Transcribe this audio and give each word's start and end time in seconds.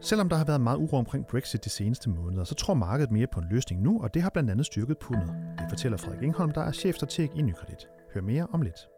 Selvom 0.00 0.28
der 0.28 0.36
har 0.36 0.44
været 0.44 0.60
meget 0.60 0.78
uro 0.78 0.96
omkring 0.96 1.26
Brexit 1.26 1.64
de 1.64 1.70
seneste 1.70 2.10
måneder, 2.10 2.44
så 2.44 2.54
tror 2.54 2.74
markedet 2.74 3.10
mere 3.10 3.26
på 3.32 3.40
en 3.40 3.46
løsning 3.50 3.82
nu, 3.82 4.02
og 4.02 4.14
det 4.14 4.22
har 4.22 4.30
blandt 4.30 4.50
andet 4.50 4.66
styrket 4.66 4.98
pundet. 4.98 5.34
Det 5.58 5.66
fortæller 5.68 5.98
Frederik 5.98 6.22
Ingholm, 6.22 6.52
der 6.52 6.60
er 6.60 6.72
chefstrateg 6.72 7.30
i 7.34 7.42
Nykredit. 7.42 7.88
Hør 8.14 8.20
mere 8.20 8.46
om 8.52 8.62
lidt. 8.62 8.88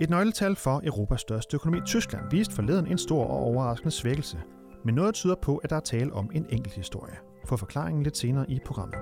Et 0.00 0.10
nøgletal 0.10 0.56
for 0.56 0.80
Europas 0.84 1.20
største 1.20 1.54
økonomi, 1.54 1.80
Tyskland, 1.86 2.30
viste 2.30 2.54
forleden 2.54 2.86
en 2.86 2.98
stor 2.98 3.24
og 3.24 3.38
overraskende 3.38 3.90
svækkelse. 3.90 4.38
Men 4.84 4.94
noget 4.94 5.14
tyder 5.14 5.34
på, 5.42 5.56
at 5.56 5.70
der 5.70 5.76
er 5.76 5.80
tale 5.80 6.12
om 6.12 6.30
en 6.34 6.46
enkelt 6.50 6.74
historie. 6.74 7.14
Få 7.46 7.56
forklaringen 7.56 8.02
lidt 8.02 8.16
senere 8.16 8.50
i 8.50 8.60
programmet. 8.66 8.98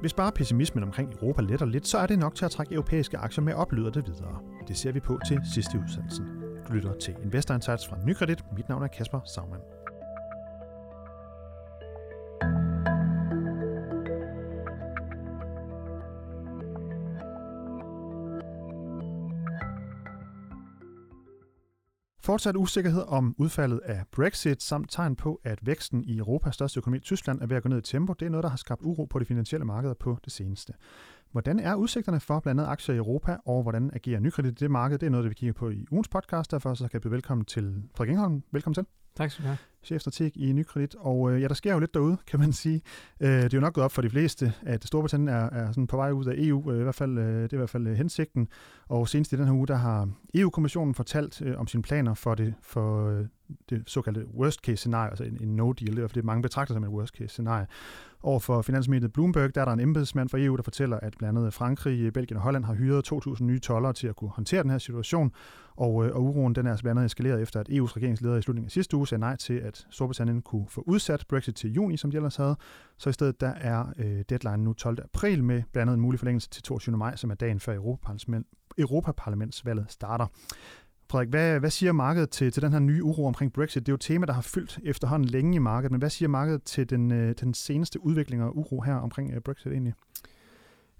Hvis 0.00 0.14
bare 0.14 0.32
pessimismen 0.32 0.84
omkring 0.84 1.12
Europa 1.12 1.42
letter 1.42 1.66
lidt, 1.66 1.86
så 1.86 1.98
er 1.98 2.06
det 2.06 2.18
nok 2.18 2.34
til 2.34 2.44
at 2.44 2.50
trække 2.50 2.74
europæiske 2.74 3.18
aktier 3.18 3.44
med 3.44 3.54
op, 3.54 3.72
lyder 3.72 3.90
det 3.90 4.06
videre. 4.06 4.40
Det 4.68 4.76
ser 4.76 4.92
vi 4.92 5.00
på 5.00 5.18
til 5.28 5.40
sidste 5.54 5.78
udsendelsen. 5.78 6.35
Du 6.68 6.72
lytter 6.72 6.94
til 6.98 7.16
Investor 7.22 7.54
Insights 7.54 7.88
fra 7.88 7.96
Nykredit. 8.04 8.44
Mit 8.56 8.68
navn 8.68 8.82
er 8.82 8.86
Kasper 8.86 9.20
Sagmann. 9.24 9.62
Fortsat 22.20 22.56
usikkerhed 22.56 23.02
om 23.08 23.34
udfaldet 23.38 23.80
af 23.84 24.04
Brexit 24.12 24.62
samt 24.62 24.90
tegn 24.90 25.16
på, 25.16 25.40
at 25.44 25.58
væksten 25.62 26.04
i 26.04 26.18
Europas 26.18 26.54
største 26.54 26.78
økonomi, 26.78 27.00
Tyskland, 27.00 27.40
er 27.40 27.46
ved 27.46 27.56
at 27.56 27.62
gå 27.62 27.68
ned 27.68 27.78
i 27.78 27.82
tempo, 27.82 28.12
det 28.12 28.26
er 28.26 28.30
noget, 28.30 28.42
der 28.44 28.50
har 28.50 28.56
skabt 28.56 28.82
uro 28.82 29.04
på 29.04 29.18
de 29.18 29.24
finansielle 29.24 29.64
markeder 29.64 29.94
på 29.94 30.18
det 30.24 30.32
seneste. 30.32 30.72
Hvordan 31.32 31.60
er 31.60 31.74
udsigterne 31.74 32.20
for 32.20 32.40
blandt 32.40 32.60
andet 32.60 32.72
aktier 32.72 32.94
i 32.94 32.98
Europa, 32.98 33.36
og 33.44 33.62
hvordan 33.62 33.90
agerer 33.94 34.20
nykredit 34.20 34.60
i 34.60 34.64
det 34.64 34.70
marked? 34.70 34.98
Det 34.98 35.06
er 35.06 35.10
noget, 35.10 35.24
det 35.24 35.30
vi 35.30 35.34
kigger 35.34 35.52
på 35.52 35.70
i 35.70 35.86
ugens 35.90 36.08
podcast. 36.08 36.50
Derfor 36.50 36.74
så 36.74 36.84
kan 36.84 36.90
jeg 36.92 37.02
byde 37.02 37.12
velkommen 37.12 37.44
til 37.44 37.82
Frederik 37.94 38.10
Ingholm. 38.10 38.42
Velkommen 38.52 38.74
til. 38.74 38.84
Tak 39.16 39.30
skal 39.30 39.42
du 39.42 39.48
have. 39.48 39.58
Chefstrateg 39.86 40.36
i 40.36 40.52
Nykredit. 40.52 40.96
Og 40.98 41.32
øh, 41.32 41.42
ja, 41.42 41.48
der 41.48 41.54
sker 41.54 41.72
jo 41.72 41.78
lidt 41.78 41.94
derude, 41.94 42.16
kan 42.26 42.40
man 42.40 42.52
sige. 42.52 42.82
Øh, 43.20 43.28
det 43.28 43.44
er 43.54 43.58
jo 43.58 43.60
nok 43.60 43.74
gået 43.74 43.84
op 43.84 43.92
for 43.92 44.02
de 44.02 44.10
fleste, 44.10 44.52
at 44.62 44.84
Storbritannien 44.84 45.28
er, 45.28 45.50
er 45.50 45.72
sådan 45.72 45.86
på 45.86 45.96
vej 45.96 46.10
ud 46.10 46.24
af 46.24 46.34
EU. 46.36 46.72
Øh, 46.72 46.80
i 46.80 46.82
hvert 46.82 46.94
fald, 46.94 47.18
øh, 47.18 47.42
det 47.42 47.52
er 47.52 47.56
i 47.56 47.56
hvert 47.56 47.70
fald 47.70 47.86
øh, 47.86 47.94
hensigten. 47.96 48.48
Og 48.88 49.08
senest 49.08 49.32
i 49.32 49.36
den 49.36 49.44
her 49.44 49.52
uge, 49.52 49.66
der 49.66 49.74
har 49.74 50.08
EU-kommissionen 50.34 50.94
fortalt 50.94 51.42
øh, 51.42 51.60
om 51.60 51.66
sine 51.66 51.82
planer 51.82 52.14
for 52.14 52.34
det, 52.34 52.54
for 52.62 53.08
øh, 53.08 53.24
det 53.70 53.82
såkaldte 53.86 54.26
worst 54.34 54.60
case 54.60 54.76
scenarie, 54.76 55.10
altså 55.10 55.24
en, 55.24 55.38
en 55.40 55.56
no 55.56 55.72
deal, 55.72 55.96
det 55.96 56.04
er, 56.04 56.08
fordi 56.08 56.20
mange 56.22 56.42
betragter 56.42 56.74
som 56.74 56.84
et 56.84 56.90
worst 56.90 57.14
case 57.14 57.28
scenarie. 57.28 57.66
Over 58.22 58.38
for 58.38 58.62
finansmediet 58.62 59.12
Bloomberg, 59.12 59.54
der 59.54 59.60
er 59.60 59.64
der 59.64 59.72
en 59.72 59.80
embedsmand 59.80 60.28
fra 60.28 60.38
EU, 60.40 60.56
der 60.56 60.62
fortæller, 60.62 61.00
at 61.00 61.14
blandt 61.18 61.38
andet 61.38 61.54
Frankrig, 61.54 62.12
Belgien 62.12 62.36
og 62.36 62.42
Holland 62.42 62.64
har 62.64 62.74
hyret 62.74 63.12
2.000 63.12 63.44
nye 63.44 63.58
tollere 63.58 63.92
til 63.92 64.06
at 64.06 64.16
kunne 64.16 64.30
håndtere 64.30 64.62
den 64.62 64.70
her 64.70 64.78
situation, 64.78 65.32
og, 65.76 66.06
øh, 66.06 66.16
og 66.16 66.22
uroen 66.22 66.54
den 66.54 66.66
er 66.66 66.70
altså 66.70 66.82
blandt 66.82 66.98
andet 66.98 67.06
eskaleret 67.06 67.42
efter, 67.42 67.60
at 67.60 67.68
EU's 67.68 67.96
regeringsleder 67.96 68.36
i 68.36 68.42
slutningen 68.42 68.66
af 68.66 68.70
sidste 68.70 68.96
uge 68.96 69.08
sagde 69.08 69.20
nej 69.20 69.36
til, 69.36 69.54
at 69.54 69.86
Storbritannien 69.90 70.42
kunne 70.42 70.66
få 70.68 70.84
udsat 70.86 71.24
Brexit 71.28 71.54
til 71.54 71.72
juni, 71.72 71.96
som 71.96 72.10
de 72.10 72.16
ellers 72.16 72.36
havde. 72.36 72.56
Så 72.98 73.10
i 73.10 73.12
stedet 73.12 73.40
der 73.40 73.52
er 73.60 73.86
øh, 73.98 74.24
deadline 74.28 74.64
nu 74.64 74.72
12. 74.72 74.98
april 75.04 75.44
med 75.44 75.62
blandt 75.72 75.82
andet 75.82 75.94
en 75.94 76.00
mulig 76.00 76.20
forlængelse 76.20 76.50
til 76.50 76.62
22. 76.62 76.96
maj, 76.96 77.16
som 77.16 77.30
er 77.30 77.34
dagen 77.34 77.60
før 77.60 77.74
Europaparlament, 77.74 78.46
Europaparlamentsvalget 78.78 79.86
starter. 79.88 80.26
Frederik, 81.10 81.28
hvad, 81.28 81.60
hvad 81.60 81.70
siger 81.70 81.92
markedet 81.92 82.30
til, 82.30 82.52
til 82.52 82.62
den 82.62 82.72
her 82.72 82.78
nye 82.78 83.04
uro 83.04 83.26
omkring 83.26 83.52
Brexit? 83.52 83.86
Det 83.86 83.88
er 83.88 83.92
jo 83.92 83.94
et 83.94 84.00
tema, 84.00 84.26
der 84.26 84.32
har 84.32 84.42
fyldt 84.42 84.78
efterhånden 84.84 85.28
længe 85.28 85.56
i 85.56 85.58
markedet, 85.58 85.90
men 85.90 85.98
hvad 85.98 86.10
siger 86.10 86.28
markedet 86.28 86.62
til 86.62 86.90
den, 86.90 87.12
øh, 87.12 87.34
den 87.40 87.54
seneste 87.54 88.04
udvikling 88.04 88.42
og 88.42 88.58
uro 88.58 88.80
her 88.80 88.94
omkring 88.94 89.34
øh, 89.34 89.40
Brexit 89.40 89.72
egentlig? 89.72 89.94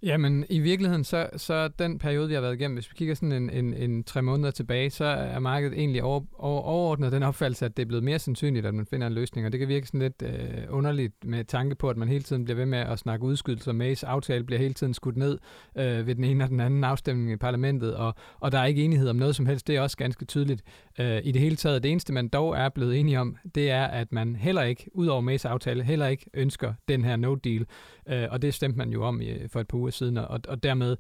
Jamen, 0.06 0.44
i 0.50 0.58
virkeligheden, 0.58 1.04
så, 1.04 1.28
så 1.36 1.68
den 1.68 1.98
periode, 1.98 2.28
vi 2.28 2.34
har 2.34 2.40
været 2.40 2.54
igennem, 2.54 2.76
hvis 2.76 2.90
vi 2.90 2.94
kigger 2.96 3.14
sådan 3.14 3.32
en, 3.32 3.50
en, 3.50 3.74
en 3.74 4.04
tre 4.04 4.22
måneder 4.22 4.50
tilbage, 4.50 4.90
så 4.90 5.04
er 5.04 5.38
markedet 5.38 5.78
egentlig 5.78 6.02
over, 6.02 6.20
over, 6.38 6.62
overordnet 6.62 7.12
den 7.12 7.22
opfattelse, 7.22 7.64
at 7.64 7.76
det 7.76 7.82
er 7.82 7.86
blevet 7.86 8.04
mere 8.04 8.18
sandsynligt, 8.18 8.66
at 8.66 8.74
man 8.74 8.86
finder 8.86 9.06
en 9.06 9.12
løsning, 9.12 9.46
og 9.46 9.52
det 9.52 9.60
kan 9.60 9.68
virke 9.68 9.86
sådan 9.86 10.00
lidt 10.00 10.22
øh, 10.22 10.64
underligt 10.68 11.14
med 11.24 11.44
tanke 11.44 11.74
på, 11.74 11.90
at 11.90 11.96
man 11.96 12.08
hele 12.08 12.22
tiden 12.22 12.44
bliver 12.44 12.56
ved 12.56 12.66
med 12.66 12.78
at 12.78 12.98
snakke 12.98 13.24
udskydelser. 13.24 13.72
Mays 13.72 14.04
aftale 14.04 14.44
bliver 14.44 14.58
hele 14.58 14.74
tiden 14.74 14.94
skudt 14.94 15.16
ned 15.16 15.38
øh, 15.78 16.06
ved 16.06 16.14
den 16.14 16.24
ene 16.24 16.44
og 16.44 16.50
den 16.50 16.60
anden 16.60 16.84
afstemning 16.84 17.32
i 17.32 17.36
parlamentet, 17.36 17.96
og, 17.96 18.14
og 18.40 18.52
der 18.52 18.58
er 18.58 18.64
ikke 18.64 18.84
enighed 18.84 19.08
om 19.08 19.16
noget 19.16 19.36
som 19.36 19.46
helst. 19.46 19.66
Det 19.66 19.76
er 19.76 19.80
også 19.80 19.96
ganske 19.96 20.24
tydeligt. 20.24 20.62
Øh, 21.00 21.20
I 21.24 21.32
det 21.32 21.42
hele 21.42 21.56
taget, 21.56 21.82
det 21.82 21.90
eneste, 21.90 22.12
man 22.12 22.28
dog 22.28 22.56
er 22.56 22.68
blevet 22.68 23.00
enige 23.00 23.20
om, 23.20 23.36
det 23.54 23.70
er, 23.70 23.84
at 23.84 24.12
man 24.12 24.36
heller 24.36 24.62
ikke, 24.62 24.90
ud 24.94 25.06
over 25.06 25.20
Mays 25.20 25.44
aftale, 25.44 25.82
heller 25.82 26.06
ikke 26.06 26.26
ønsker 26.34 26.74
den 26.88 27.04
her 27.04 27.16
no 27.16 27.34
deal, 27.34 27.66
øh, 28.08 28.26
og 28.30 28.42
det 28.42 28.54
stemte 28.54 28.78
man 28.78 28.90
jo 28.90 29.04
om 29.04 29.20
i, 29.20 29.48
for 29.48 29.60
et 29.60 29.68
par 29.68 29.78
uger 29.78 29.95
siden, 29.96 30.18
og, 30.18 30.40
og 30.48 30.62
dermed 30.62 30.96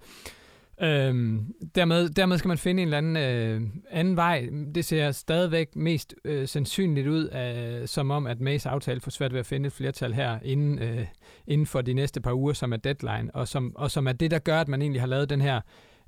Øhm, 0.80 1.54
dermed, 1.74 2.08
dermed 2.08 2.38
skal 2.38 2.48
man 2.48 2.58
finde 2.58 2.82
en 2.82 2.88
eller 2.88 2.98
anden 2.98 3.16
øh, 3.16 3.60
anden 3.90 4.16
vej. 4.16 4.48
Det 4.74 4.84
ser 4.84 5.10
stadigvæk 5.10 5.76
mest 5.76 6.14
øh, 6.24 6.48
sandsynligt 6.48 7.06
ud, 7.06 7.30
øh, 7.30 7.88
som 7.88 8.10
om 8.10 8.26
at 8.26 8.40
Mays 8.40 8.66
aftale 8.66 9.00
får 9.00 9.10
svært 9.10 9.32
ved 9.32 9.40
at 9.40 9.46
finde 9.46 9.66
et 9.66 9.72
flertal 9.72 10.12
her 10.12 10.38
inden, 10.42 10.78
øh, 10.78 11.06
inden 11.46 11.66
for 11.66 11.82
de 11.82 11.94
næste 11.94 12.20
par 12.20 12.32
uger, 12.32 12.52
som 12.52 12.72
er 12.72 12.76
deadline, 12.76 13.30
og 13.34 13.48
som, 13.48 13.76
og 13.76 13.90
som 13.90 14.06
er 14.06 14.12
det, 14.12 14.30
der 14.30 14.38
gør, 14.38 14.60
at 14.60 14.68
man 14.68 14.82
egentlig 14.82 15.02
har 15.02 15.08
lavet 15.08 15.30
den 15.30 15.40
her 15.40 15.60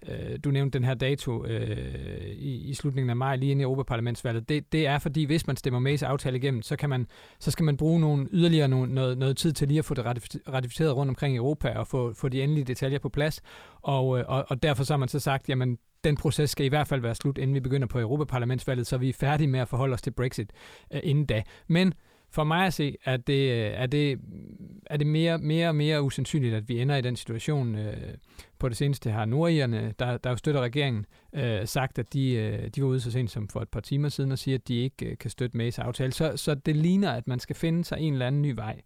øh, 0.08 0.38
du 0.44 0.50
nævnte 0.50 0.78
den 0.78 0.84
her 0.86 0.94
dato 0.94 1.44
øh, 1.44 2.26
i, 2.26 2.70
i 2.70 2.74
slutningen 2.74 3.10
af 3.10 3.16
maj, 3.16 3.36
lige 3.36 3.50
inden 3.50 3.60
i 3.60 3.64
Europaparlamentsvalget, 3.64 4.48
det, 4.48 4.72
det 4.72 4.86
er 4.86 4.98
fordi, 4.98 5.24
hvis 5.24 5.46
man 5.46 5.56
stemmer 5.56 5.80
med 5.80 6.02
i 6.02 6.04
aftale 6.04 6.36
igennem, 6.36 6.62
så, 6.62 6.76
kan 6.76 6.90
man, 6.90 7.06
så 7.40 7.50
skal 7.50 7.64
man 7.64 7.76
bruge 7.76 8.00
nogle, 8.00 8.28
yderligere 8.32 8.68
nogle, 8.68 8.94
noget, 8.94 9.18
noget 9.18 9.36
tid 9.36 9.52
til 9.52 9.68
lige 9.68 9.78
at 9.78 9.84
få 9.84 9.94
det 9.94 10.04
ratificeret 10.48 10.96
rundt 10.96 11.10
omkring 11.10 11.34
i 11.34 11.36
Europa 11.36 11.68
og 11.70 11.86
få, 11.86 12.14
få 12.14 12.28
de 12.28 12.42
endelige 12.42 12.64
detaljer 12.64 12.98
på 12.98 13.08
plads. 13.08 13.40
Og, 13.82 14.18
øh, 14.18 14.24
og, 14.28 14.44
og 14.48 14.62
derfor 14.62 14.84
så 14.84 14.92
har 14.92 14.98
man 14.98 15.08
så 15.08 15.20
sagt, 15.20 15.48
jamen 15.48 15.78
den 16.04 16.16
proces 16.16 16.50
skal 16.50 16.66
i 16.66 16.68
hvert 16.68 16.88
fald 16.88 17.00
være 17.00 17.14
slut, 17.14 17.38
inden 17.38 17.54
vi 17.54 17.60
begynder 17.60 17.86
på 17.86 18.00
Europaparlamentsvalget, 18.00 18.86
så 18.86 18.98
vi 18.98 19.08
er 19.08 19.12
færdige 19.12 19.48
med 19.48 19.60
at 19.60 19.68
forholde 19.68 19.94
os 19.94 20.02
til 20.02 20.10
Brexit 20.10 20.52
øh, 20.94 21.00
inden 21.02 21.26
da. 21.26 21.42
Men 21.68 21.94
for 22.30 22.44
mig 22.44 22.66
at 22.66 22.74
se, 22.74 22.96
at 23.04 23.26
det, 23.26 23.50
øh, 23.50 23.72
er 23.74 23.86
det, 23.86 24.18
er 24.86 24.96
det 24.96 25.06
mere, 25.06 25.38
mere 25.38 25.68
og 25.68 25.74
mere 25.74 26.02
usandsynligt, 26.02 26.54
at 26.54 26.68
vi 26.68 26.80
ender 26.80 26.96
i 26.96 27.00
den 27.00 27.16
situation. 27.16 27.74
Øh, 27.74 28.14
på 28.58 28.68
det 28.68 28.76
seneste 28.76 29.10
har 29.10 29.24
nordierne, 29.24 29.94
der, 29.98 30.16
der 30.16 30.30
jo 30.30 30.36
støtter 30.36 30.60
regeringen, 30.60 31.06
øh, 31.32 31.66
sagt, 31.66 31.98
at 31.98 32.12
de, 32.12 32.32
øh, 32.32 32.68
de 32.68 32.82
var 32.82 32.88
ude 32.88 33.00
så 33.00 33.10
sent 33.10 33.30
som 33.30 33.48
for 33.48 33.60
et 33.60 33.68
par 33.68 33.80
timer 33.80 34.08
siden 34.08 34.32
og 34.32 34.38
siger, 34.38 34.58
at 34.58 34.68
de 34.68 34.74
ikke 34.74 35.06
øh, 35.06 35.18
kan 35.18 35.30
støtte 35.30 35.56
Mays 35.56 35.78
aftale. 35.78 36.12
Så, 36.12 36.36
så 36.36 36.54
det 36.54 36.76
ligner, 36.76 37.12
at 37.12 37.26
man 37.26 37.38
skal 37.38 37.56
finde 37.56 37.84
sig 37.84 37.98
en 38.00 38.12
eller 38.12 38.26
anden 38.26 38.42
ny 38.42 38.54
vej. 38.54 38.80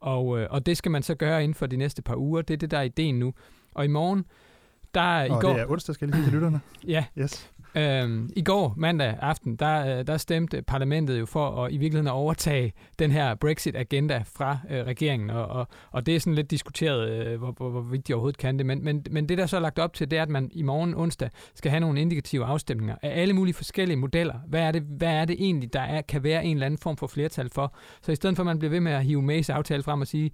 Og, 0.00 0.38
øh, 0.38 0.46
og 0.50 0.66
det 0.66 0.76
skal 0.76 0.90
man 0.90 1.02
så 1.02 1.14
gøre 1.14 1.44
inden 1.44 1.54
for 1.54 1.66
de 1.66 1.76
næste 1.76 2.02
par 2.02 2.16
uger. 2.16 2.42
Det 2.42 2.54
er 2.54 2.58
det, 2.58 2.70
der 2.70 2.78
er 2.78 2.82
ideen 2.82 3.18
nu. 3.18 3.34
Og 3.74 3.84
i 3.84 3.88
morgen, 3.88 4.24
der 4.94 5.02
og 5.02 5.26
i 5.26 5.40
går... 5.40 5.52
det 5.52 5.60
er 5.60 5.70
onsdag, 5.70 5.94
skal 5.94 6.08
jeg 6.08 6.14
lige 6.14 6.26
til 6.26 6.32
lytterne. 6.32 6.60
ja. 6.86 7.04
Yes. 7.18 7.52
Øhm, 7.74 8.30
I 8.36 8.42
går, 8.42 8.74
mandag 8.76 9.16
aften, 9.20 9.56
der, 9.56 9.98
øh, 9.98 10.06
der 10.06 10.16
stemte 10.16 10.62
parlamentet 10.62 11.20
jo 11.20 11.26
for 11.26 11.64
at 11.64 11.72
i 11.72 11.76
virkeligheden 11.76 12.06
at 12.06 12.12
overtage 12.12 12.72
den 12.98 13.10
her 13.10 13.34
Brexit-agenda 13.34 14.22
fra 14.36 14.58
øh, 14.70 14.86
regeringen, 14.86 15.30
og, 15.30 15.46
og, 15.46 15.68
og 15.90 16.06
det 16.06 16.16
er 16.16 16.20
sådan 16.20 16.34
lidt 16.34 16.50
diskuteret, 16.50 17.10
øh, 17.10 17.38
hvor, 17.38 17.52
hvor, 17.52 17.70
hvorvidt 17.70 18.08
de 18.08 18.14
overhovedet 18.14 18.38
kan 18.38 18.58
det, 18.58 18.66
men, 18.66 18.84
men, 18.84 19.04
men 19.10 19.28
det 19.28 19.38
der 19.38 19.46
så 19.46 19.56
er 19.56 19.60
lagt 19.60 19.78
op 19.78 19.94
til, 19.94 20.10
det 20.10 20.18
er, 20.18 20.22
at 20.22 20.28
man 20.28 20.50
i 20.52 20.62
morgen 20.62 20.94
onsdag 20.94 21.30
skal 21.54 21.70
have 21.70 21.80
nogle 21.80 22.00
indikative 22.00 22.44
afstemninger 22.44 22.96
af 23.02 23.20
alle 23.20 23.34
mulige 23.34 23.54
forskellige 23.54 23.96
modeller. 23.96 24.34
Hvad 24.46 24.60
er 24.60 24.72
det, 24.72 24.82
hvad 24.82 25.12
er 25.12 25.24
det 25.24 25.36
egentlig, 25.38 25.72
der 25.72 25.80
er, 25.80 26.00
kan 26.00 26.22
være 26.22 26.44
en 26.44 26.56
eller 26.56 26.66
anden 26.66 26.78
form 26.78 26.96
for 26.96 27.06
flertal 27.06 27.50
for? 27.50 27.74
Så 28.02 28.12
i 28.12 28.14
stedet 28.14 28.36
for, 28.36 28.42
at 28.42 28.46
man 28.46 28.58
bliver 28.58 28.70
ved 28.70 28.80
med 28.80 28.92
at 28.92 29.04
hive 29.04 29.22
Mays 29.22 29.50
aftale 29.50 29.82
frem 29.82 30.00
og 30.00 30.06
sige, 30.06 30.30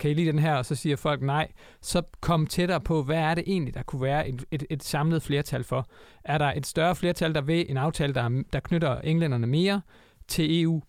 kan 0.00 0.10
I 0.10 0.14
lide 0.14 0.32
den 0.32 0.38
her? 0.38 0.54
Og 0.54 0.66
så 0.66 0.74
siger 0.74 0.96
folk 0.96 1.22
nej. 1.22 1.48
Så 1.80 2.02
kom 2.20 2.46
tættere 2.46 2.80
på, 2.80 3.02
hvad 3.02 3.16
er 3.18 3.34
det 3.34 3.44
egentlig, 3.46 3.74
der 3.74 3.82
kunne 3.82 4.02
være 4.02 4.28
et, 4.28 4.44
et, 4.50 4.64
et 4.70 4.82
samlet 4.82 5.22
flertal 5.22 5.64
for? 5.64 5.86
Er 6.24 6.38
der 6.38 6.52
et 6.52 6.66
større 6.66 6.96
flertal, 6.96 7.34
der 7.34 7.40
vil 7.40 7.70
en 7.70 7.76
aftale, 7.76 8.14
der, 8.14 8.42
der 8.52 8.60
knytter 8.60 9.00
englænderne 9.00 9.46
mere 9.46 9.80
til 10.28 10.62
EU? 10.62 10.82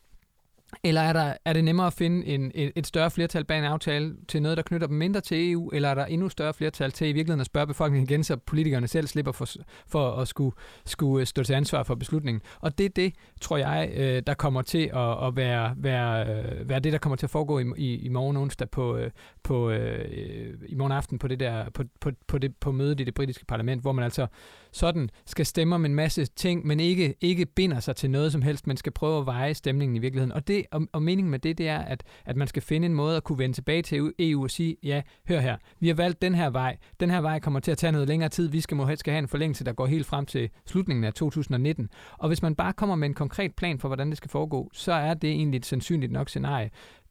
Eller 0.84 1.02
er, 1.02 1.14
der, 1.14 1.34
er 1.46 1.54
det 1.54 1.64
nemmere 1.64 1.88
at 1.88 1.94
finde 1.94 2.26
en, 2.26 2.52
et, 2.56 2.72
et 2.76 2.88
større 2.88 3.12
flertal 3.12 3.44
bag 3.46 3.60
en 3.60 3.64
aftale 3.64 4.16
til 4.28 4.42
noget, 4.42 4.58
der 4.58 4.64
knytter 4.64 4.88
dem 4.88 4.98
mindre 4.98 5.22
til 5.22 5.52
EU, 5.52 5.70
eller 5.70 5.90
er 5.90 5.96
der 5.96 6.06
endnu 6.06 6.30
større 6.30 6.54
flertal 6.54 6.92
til 6.92 7.08
i 7.08 7.12
virkeligheden 7.12 7.40
at 7.40 7.46
spørge 7.46 7.68
befolkningen 7.68 8.10
igen, 8.10 8.24
så 8.24 8.38
politikerne 8.38 8.88
selv 8.88 9.08
slipper 9.08 9.32
for, 9.32 9.48
for 9.88 10.12
at 10.12 10.28
skulle, 10.28 10.56
skulle 10.86 11.22
øh, 11.22 11.28
stå 11.28 11.44
til 11.44 11.54
ansvar 11.54 11.84
for 11.84 11.96
beslutningen? 11.96 12.42
Og 12.62 12.78
det 12.78 12.86
er 12.86 12.90
det, 12.90 13.14
tror 13.42 13.58
jeg, 13.58 13.92
øh, 13.96 14.24
der 14.28 14.34
kommer 14.34 14.62
til 14.62 14.92
at, 14.94 15.28
at 15.28 15.36
være, 15.36 15.74
være, 15.78 16.28
øh, 16.28 16.70
være 16.70 16.80
det, 16.80 16.94
der 16.94 17.00
kommer 17.00 17.16
til 17.16 17.26
at 17.26 17.30
foregå 17.30 17.60
i, 17.60 17.66
i, 17.78 17.96
i 17.96 18.10
morgen 18.10 18.38
onsdag 18.38 18.70
på, 18.70 19.00
på 19.44 19.72
i 19.72 20.76
morgen 20.76 20.92
aften 20.92 21.20
på 21.20 21.28
det 21.28 21.40
der 21.40 21.70
på, 21.70 21.84
på, 22.02 22.12
på, 22.28 22.38
det, 22.38 22.56
på 22.56 22.72
mødet 22.72 23.00
i 23.00 23.04
det 23.04 23.14
britiske 23.14 23.46
parlament, 23.46 23.82
hvor 23.82 23.92
man 23.92 24.04
altså 24.04 24.28
sådan 24.72 25.10
skal 25.26 25.46
stemme 25.46 25.76
om 25.76 25.86
en 25.86 25.96
masse 25.96 26.26
ting, 26.26 26.68
men 26.68 26.80
ikke, 26.80 27.16
ikke 27.22 27.46
binder 27.46 27.80
sig 27.80 27.96
til 27.96 28.10
noget 28.10 28.32
som 28.32 28.42
helst, 28.42 28.68
men 28.68 28.78
skal 28.78 28.92
prøve 28.92 29.20
at 29.20 29.26
veje 29.26 29.54
stemningen 29.54 29.96
i 29.96 30.00
virkeligheden. 30.00 30.32
Og, 30.32 30.48
det, 30.48 30.66
og, 30.72 30.88
og 30.92 31.04
meningen 31.04 31.32
med 31.32 31.40
det, 31.40 31.58
det 31.58 31.68
er, 31.68 31.80
at, 31.80 32.04
at 32.26 32.36
man 32.36 32.48
skal 32.48 32.62
finde 32.62 32.86
en 32.86 32.94
måde 32.94 33.18
at 33.18 33.24
kunne 33.24 33.38
vende 33.38 33.56
tilbage 33.56 33.82
til 33.82 34.14
EU 34.20 34.44
og 34.44 34.52
sige, 34.52 34.76
ja, 34.84 35.02
hør 35.28 35.40
her, 35.40 35.58
vi 35.80 35.88
har 35.88 35.96
valgt 35.96 36.22
den 36.22 36.36
her 36.36 36.50
vej. 36.50 36.78
Den 37.00 37.10
her 37.10 37.22
vej 37.22 37.40
kommer 37.40 37.60
til 37.60 37.72
at 37.72 37.78
tage 37.78 37.92
noget 37.92 38.08
længere 38.08 38.30
tid. 38.30 38.48
Vi 38.48 38.62
skal 38.62 38.78
måske 38.78 38.98
skal 38.98 39.12
have 39.12 39.20
en 39.20 39.28
forlængelse, 39.28 39.66
der 39.66 39.74
går 39.74 39.86
helt 39.86 40.06
frem 40.06 40.26
til 40.26 40.50
slutningen 40.66 41.04
af 41.04 41.14
2019. 41.14 41.90
Og 42.18 42.28
hvis 42.28 42.42
man 42.42 42.56
bare 42.56 42.74
kommer 42.74 42.96
med 42.96 43.08
en 43.08 43.14
konkret 43.14 43.56
plan 43.56 43.80
for, 43.80 43.88
hvordan 43.88 44.10
det 44.10 44.18
skal 44.18 44.30
foregå, 44.30 44.70
så 44.74 44.94
er 44.94 45.14
det 45.14 45.30
egentlig 45.30 45.58
et 45.58 45.66
sandsynligt 45.66 46.12
nok 46.12 46.30
scenarie. 46.30 46.70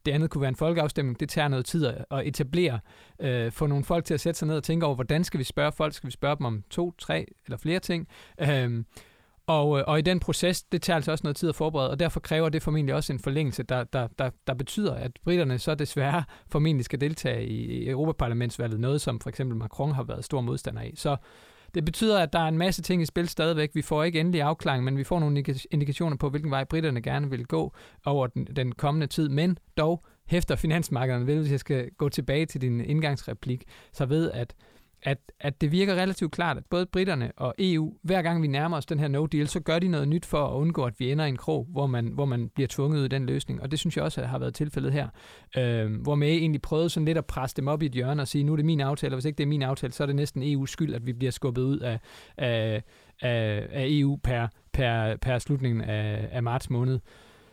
Det 0.09 0.15
andet 0.15 0.31
kunne 0.31 0.41
være 0.41 0.49
en 0.49 0.57
folkeafstemning. 0.57 1.21
Det 1.21 1.29
tager 1.29 1.49
noget 1.49 1.67
tid 1.67 1.87
at 1.87 2.27
etablere. 2.27 2.81
Øh, 3.21 3.53
få 3.53 3.67
nogle 3.67 3.85
folk 3.85 4.05
til 4.05 4.15
at 4.15 4.21
sætte 4.21 4.39
sig 4.39 4.49
ned 4.49 4.57
og 4.57 4.63
tænke 4.65 4.87
over, 4.87 4.95
hvordan 4.95 5.25
skal 5.25 5.39
vi 5.39 5.45
spørge 5.45 5.73
folk? 5.73 5.95
Skal 5.95 6.07
vi 6.07 6.13
spørge 6.13 6.37
dem 6.37 6.47
om 6.47 6.63
to, 6.71 6.93
tre 6.99 7.27
eller 7.47 7.59
flere 7.59 7.81
ting? 7.81 8.09
Øhm, 8.41 8.79
øh, 8.79 8.85
Og, 9.47 9.69
og 9.69 9.99
i 9.99 10.03
den 10.03 10.21
proces, 10.21 10.63
det 10.63 10.83
tager 10.83 10.95
altså 10.97 11.13
også 11.13 11.23
noget 11.25 11.37
tid 11.37 11.49
at 11.49 11.55
forberede, 11.55 11.91
og 11.91 11.99
derfor 12.01 12.21
kræver 12.21 12.49
det 12.49 12.63
formentlig 12.63 12.95
også 12.95 13.13
en 13.13 13.19
forlængelse, 13.19 13.63
der, 13.63 13.85
der, 13.85 14.07
der, 14.19 14.31
der 14.47 14.55
betyder, 14.55 14.95
at 14.95 15.13
britterne 15.25 15.59
så 15.59 15.75
desværre 15.75 16.25
formentlig 16.49 16.85
skal 16.85 17.01
deltage 17.01 17.47
i 17.47 17.89
Europaparlamentsvalget, 17.89 18.81
noget 18.81 19.01
som 19.01 19.21
for 19.21 19.29
eksempel 19.29 19.57
Macron 19.57 19.93
har 19.93 20.03
været 20.03 20.25
stor 20.25 20.41
modstander 20.41 20.81
af. 20.81 20.93
Så 20.97 21.17
det 21.75 21.85
betyder, 21.85 22.21
at 22.21 22.33
der 22.33 22.39
er 22.39 22.49
en 22.49 22.59
masse 22.59 22.83
ting 22.83 23.03
i 23.03 23.07
spil 23.07 23.29
stadigvæk. 23.29 23.71
Vi 23.75 23.83
får 23.83 24.05
ikke 24.05 24.21
endelig 24.21 24.43
afklaring, 24.43 24.85
men 24.85 24.99
vi 24.99 25.05
får 25.05 25.21
nogle 25.21 25.45
indikationer 25.71 26.17
på, 26.17 26.31
hvilken 26.31 26.51
vej 26.51 26.65
britterne 26.65 27.03
gerne 27.03 27.31
vil 27.31 27.47
gå 27.47 27.75
over 28.07 28.27
den, 28.27 28.45
den 28.57 28.73
kommende 28.73 29.07
tid. 29.07 29.29
Men 29.29 29.59
dog 29.77 30.05
hæfter 30.27 30.57
finansmarkederne 30.57 31.27
ved, 31.27 31.41
hvis 31.41 31.51
jeg 31.51 31.61
skal 31.61 31.91
gå 31.91 32.09
tilbage 32.09 32.47
til 32.47 32.61
din 32.61 32.81
indgangsreplik, 32.81 33.65
så 33.93 34.07
ved, 34.07 34.31
at 34.31 34.55
at, 35.03 35.19
at 35.41 35.61
det 35.61 35.73
virker 35.73 35.95
relativt 35.95 36.33
klart, 36.33 36.57
at 36.57 36.65
både 36.71 36.87
britterne 36.87 37.33
og 37.37 37.55
EU, 37.59 37.95
hver 38.03 38.23
gang 38.23 38.43
vi 38.43 38.47
nærmer 38.47 38.77
os 38.77 38.87
den 38.87 38.99
her 38.99 39.09
no-deal, 39.09 39.47
så 39.47 39.61
gør 39.61 39.79
de 39.79 39.89
noget 39.89 40.09
nyt 40.09 40.27
for 40.27 40.47
at 40.47 40.55
undgå, 40.55 40.85
at 40.85 40.95
vi 40.99 41.13
ender 41.13 41.25
i 41.25 41.29
en 41.29 41.37
krog, 41.37 41.67
hvor 41.71 41.87
man, 41.87 42.07
hvor 42.07 42.25
man 42.25 42.49
bliver 42.49 42.69
tvunget 42.69 42.99
ud 42.99 43.05
i 43.05 43.09
den 43.09 43.27
løsning. 43.27 43.63
Og 43.63 43.71
det 43.71 43.79
synes 43.79 43.97
jeg 43.97 44.05
også 44.05 44.23
har 44.23 44.39
været 44.39 44.55
tilfældet 44.55 44.93
her. 44.93 45.09
Øh, 45.57 46.03
hvor 46.03 46.15
May 46.15 46.27
egentlig 46.27 46.63
prøvede 46.63 46.91
sådan 46.91 47.05
lidt 47.05 47.19
at 47.19 47.27
presse 47.27 47.57
dem 47.57 47.69
op 47.69 47.83
i 47.83 47.87
et 47.87 47.93
hjørne 47.93 48.23
og 48.23 48.29
sige, 48.29 48.45
nu 48.45 48.53
er 48.53 48.57
det 48.57 48.65
min 48.65 48.81
aftale, 48.81 49.13
og 49.13 49.17
hvis 49.17 49.25
ikke 49.25 49.39
det 49.39 49.45
er 49.45 49.49
min 49.49 49.63
aftale, 49.63 49.93
så 49.93 50.03
er 50.03 50.07
det 50.07 50.17
næsten 50.17 50.43
EU's 50.43 50.67
skyld, 50.67 50.95
at 50.95 51.07
vi 51.07 51.13
bliver 51.13 51.31
skubbet 51.31 51.63
ud 51.63 51.79
af, 51.79 52.01
af, 52.37 52.83
af, 53.23 53.67
af 53.71 53.87
EU 53.89 54.17
per, 54.23 54.49
per, 54.73 55.17
per 55.17 55.39
slutningen 55.39 55.81
af, 55.81 56.29
af 56.33 56.43
marts 56.43 56.71
måned. 56.71 57.01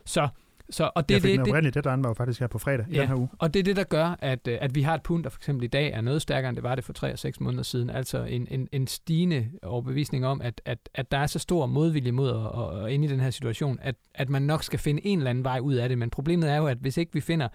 Så 0.04 0.28
så, 0.70 0.90
og 0.94 1.08
det, 1.08 1.14
ja, 1.14 1.28
det, 1.28 1.38
den 1.38 1.40
oprindelige 1.40 1.82
deadline 1.82 2.02
var 2.04 2.10
jo 2.10 2.14
faktisk 2.14 2.40
her 2.40 2.46
på 2.46 2.58
fredag 2.58 2.86
ja, 2.90 2.96
i 2.96 3.00
den 3.00 3.08
her 3.08 3.14
uge. 3.14 3.28
og 3.38 3.54
det 3.54 3.60
er 3.60 3.64
det, 3.64 3.76
der 3.76 3.84
gør, 3.84 4.16
at, 4.18 4.48
øh, 4.48 4.58
at 4.60 4.74
vi 4.74 4.82
har 4.82 4.94
et 4.94 5.02
pund, 5.02 5.24
der 5.24 5.30
for 5.30 5.38
eksempel 5.38 5.64
i 5.64 5.68
dag 5.68 5.92
er 5.92 6.00
noget 6.00 6.22
stærkere, 6.22 6.48
end 6.48 6.56
det 6.56 6.64
var 6.64 6.74
det 6.74 6.84
for 6.84 6.92
3 6.92 7.12
og 7.12 7.18
6 7.18 7.40
måneder 7.40 7.62
siden. 7.62 7.90
Altså 7.90 8.24
en, 8.24 8.48
en, 8.50 8.68
en 8.72 8.86
stigende 8.86 9.50
overbevisning 9.62 10.26
om, 10.26 10.40
at, 10.40 10.60
at, 10.64 10.78
at 10.94 11.10
der 11.10 11.18
er 11.18 11.26
så 11.26 11.38
stor 11.38 11.66
modvilje 11.66 12.12
mod 12.12 12.30
at, 12.30 12.36
at, 12.36 12.84
at 12.84 12.92
ind 12.92 13.04
i 13.04 13.08
den 13.08 13.20
her 13.20 13.30
situation, 13.30 13.78
at, 13.82 13.94
at 14.14 14.28
man 14.28 14.42
nok 14.42 14.64
skal 14.64 14.78
finde 14.78 15.06
en 15.06 15.18
eller 15.18 15.30
anden 15.30 15.44
vej 15.44 15.58
ud 15.58 15.74
af 15.74 15.88
det. 15.88 15.98
Men 15.98 16.10
problemet 16.10 16.50
er 16.50 16.56
jo, 16.56 16.66
at 16.66 16.78
hvis 16.78 16.96
ikke 16.96 17.12
vi 17.12 17.20
finder 17.20 17.48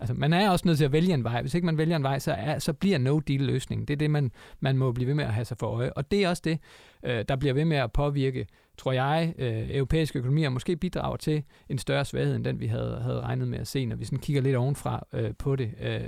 Altså, 0.00 0.14
man 0.14 0.32
er 0.32 0.50
også 0.50 0.68
nødt 0.68 0.78
til 0.78 0.84
at 0.84 0.92
vælge 0.92 1.14
en 1.14 1.24
vej. 1.24 1.40
Hvis 1.40 1.54
ikke 1.54 1.66
man 1.66 1.78
vælger 1.78 1.96
en 1.96 2.02
vej, 2.02 2.18
så, 2.18 2.32
er, 2.32 2.58
så 2.58 2.72
bliver 2.72 2.98
no-deal-løsningen. 2.98 3.88
Det 3.88 3.94
er 3.94 3.98
det, 3.98 4.10
man, 4.10 4.32
man 4.60 4.78
må 4.78 4.92
blive 4.92 5.06
ved 5.06 5.14
med 5.14 5.24
at 5.24 5.32
have 5.32 5.44
sig 5.44 5.58
for 5.58 5.66
øje. 5.66 5.92
Og 5.92 6.10
det 6.10 6.24
er 6.24 6.28
også 6.28 6.42
det, 6.44 6.58
øh, 7.02 7.24
der 7.28 7.36
bliver 7.36 7.54
ved 7.54 7.64
med 7.64 7.76
at 7.76 7.92
påvirke 7.92 8.46
tror 8.78 8.92
jeg, 8.92 9.34
øh, 9.38 9.76
europæiske 9.76 10.18
økonomier 10.18 10.48
måske 10.48 10.76
bidrager 10.76 11.16
til 11.16 11.42
en 11.68 11.78
større 11.78 12.04
svaghed, 12.04 12.36
end 12.36 12.44
den 12.44 12.60
vi 12.60 12.66
havde, 12.66 13.00
havde 13.02 13.20
regnet 13.20 13.48
med 13.48 13.58
at 13.58 13.66
se, 13.66 13.86
når 13.86 13.96
vi 13.96 14.04
sådan 14.04 14.18
kigger 14.18 14.42
lidt 14.42 14.56
ovenfra 14.56 15.06
øh, 15.12 15.34
på 15.38 15.56
det. 15.56 15.70
Øh, 15.80 16.00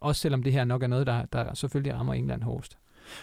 også 0.00 0.20
selvom 0.20 0.42
det 0.42 0.52
her 0.52 0.64
nok 0.64 0.82
er 0.82 0.86
noget, 0.86 1.06
der, 1.06 1.24
der 1.24 1.54
selvfølgelig 1.54 1.94
rammer 1.94 2.14
England 2.14 2.42
hårdest. 2.42 2.78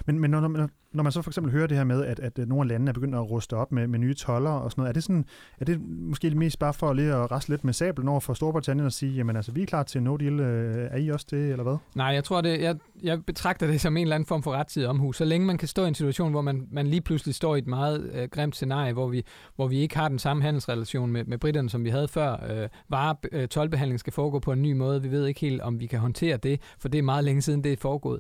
Men, 0.06 0.20
men 0.20 0.32
når, 0.32 0.40
når, 0.40 0.70
når 0.92 1.04
man 1.04 1.12
så 1.12 1.22
for 1.22 1.30
eksempel 1.30 1.52
hører 1.54 1.68
det 1.68 1.78
her 1.78 1.84
med, 1.84 2.06
at, 2.06 2.20
at 2.20 2.40
øh, 2.40 2.48
nogle 2.48 2.64
af 2.64 2.68
landene 2.68 2.90
er 2.90 2.94
begyndt 2.94 3.16
at 3.16 3.30
ruste 3.30 3.54
op 3.54 3.72
med, 3.72 3.88
med 3.88 4.00
nye 4.00 4.14
toller 4.14 4.50
og 4.50 4.72
sådan 4.72 4.82
noget, 4.82 4.90
er 4.90 4.94
det, 4.94 5.04
sådan, 5.04 5.26
er 5.60 5.66
det 5.66 5.82
måske 5.82 6.30
mest 6.30 6.60
bare 6.60 6.74
for 6.74 6.94
lige 6.94 7.14
at 7.14 7.32
raste 7.32 7.50
lidt 7.50 7.64
med 7.64 7.74
sablen 7.74 8.08
over 8.08 8.20
for 8.20 8.34
Storbritannien 8.34 8.86
og 8.86 8.92
sige, 8.92 9.12
jamen 9.14 9.36
altså, 9.36 9.52
vi 9.52 9.62
er 9.62 9.66
klar 9.66 9.84
til 9.84 10.04
no 10.04 10.18
deal, 10.18 10.40
øh, 10.40 10.88
er 10.92 10.98
I 10.98 11.10
også 11.10 11.26
det, 11.32 11.52
eller 11.52 11.64
hvad? 11.64 11.78
Nej, 11.96 12.08
jeg 12.08 12.24
tror 12.24 12.42
det, 12.42 12.62
jeg, 12.62 12.76
jeg 13.04 13.26
betragter 13.26 13.68
det 13.68 13.82
som 13.82 13.98
en 13.98 14.02
eller 14.02 14.16
anden 14.16 14.28
form 14.28 14.44
for 14.44 14.52
rettidig 14.52 14.88
omhu. 14.88 15.14
Så 15.14 15.26
længe 15.26 15.48
man 15.48 15.58
kan 15.58 15.68
stå 15.68 15.86
i 15.86 15.88
en 15.88 15.96
situation, 15.96 16.32
hvor 16.32 16.42
man, 16.42 16.68
man 16.72 16.88
lige 16.88 17.02
pludselig 17.02 17.36
står 17.36 17.56
i 17.56 17.60
et 17.60 17.68
meget 17.68 18.12
øh, 18.14 18.30
grimt 18.30 18.56
scenarie, 18.56 18.94
hvor 18.94 19.08
vi, 19.08 19.24
hvor 19.56 19.68
vi 19.68 19.80
ikke 19.80 19.98
har 19.98 20.10
den 20.10 20.20
samme 20.20 20.44
handelsrelation 20.44 21.12
med, 21.12 21.24
med 21.26 21.38
britterne, 21.38 21.70
som 21.70 21.84
vi 21.84 21.90
havde 21.90 22.08
før. 22.08 22.32
Øh, 22.50 22.70
vare, 22.90 23.16
øh, 23.32 23.48
tolbehandling 23.48 24.00
skal 24.00 24.14
foregå 24.14 24.40
på 24.40 24.52
en 24.52 24.62
ny 24.62 24.74
måde. 24.74 25.02
Vi 25.02 25.12
ved 25.12 25.26
ikke 25.26 25.40
helt, 25.40 25.62
om 25.62 25.80
vi 25.80 25.86
kan 25.86 26.00
håndtere 26.00 26.38
det, 26.38 26.62
for 26.80 26.90
det 26.90 26.98
er 26.98 27.04
meget 27.04 27.24
længe 27.24 27.42
siden, 27.42 27.64
det 27.64 27.74
er 27.74 27.78
foregået 27.78 28.20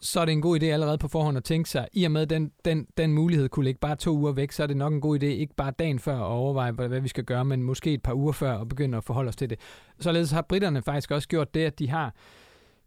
så 0.00 0.20
er 0.20 0.24
det 0.24 0.32
en 0.32 0.42
god 0.42 0.62
idé 0.62 0.64
allerede 0.64 0.98
på 0.98 1.08
forhånd 1.08 1.36
at 1.36 1.44
tænke 1.44 1.70
sig, 1.70 1.88
i 1.92 2.04
og 2.04 2.10
med 2.10 2.26
den, 2.26 2.52
den, 2.64 2.86
den 2.96 3.12
mulighed 3.12 3.48
kunne 3.48 3.64
ligge 3.64 3.80
bare 3.80 3.96
to 3.96 4.16
uger 4.16 4.32
væk, 4.32 4.52
så 4.52 4.62
er 4.62 4.66
det 4.66 4.76
nok 4.76 4.92
en 4.92 5.00
god 5.00 5.22
idé, 5.22 5.26
ikke 5.26 5.54
bare 5.54 5.70
dagen 5.70 5.98
før 5.98 6.16
at 6.16 6.24
overveje, 6.24 6.72
hvad, 6.72 6.88
hvad 6.88 7.00
vi 7.00 7.08
skal 7.08 7.24
gøre, 7.24 7.44
men 7.44 7.62
måske 7.62 7.92
et 7.92 8.02
par 8.02 8.14
uger 8.14 8.32
før 8.32 8.52
og 8.52 8.68
begynde 8.68 8.98
at 8.98 9.04
forholde 9.04 9.28
os 9.28 9.36
til 9.36 9.50
det. 9.50 9.60
Således 10.00 10.30
har 10.30 10.42
britterne 10.42 10.82
faktisk 10.82 11.10
også 11.10 11.28
gjort 11.28 11.54
det, 11.54 11.64
at 11.64 11.78
de 11.78 11.88
har, 11.88 12.14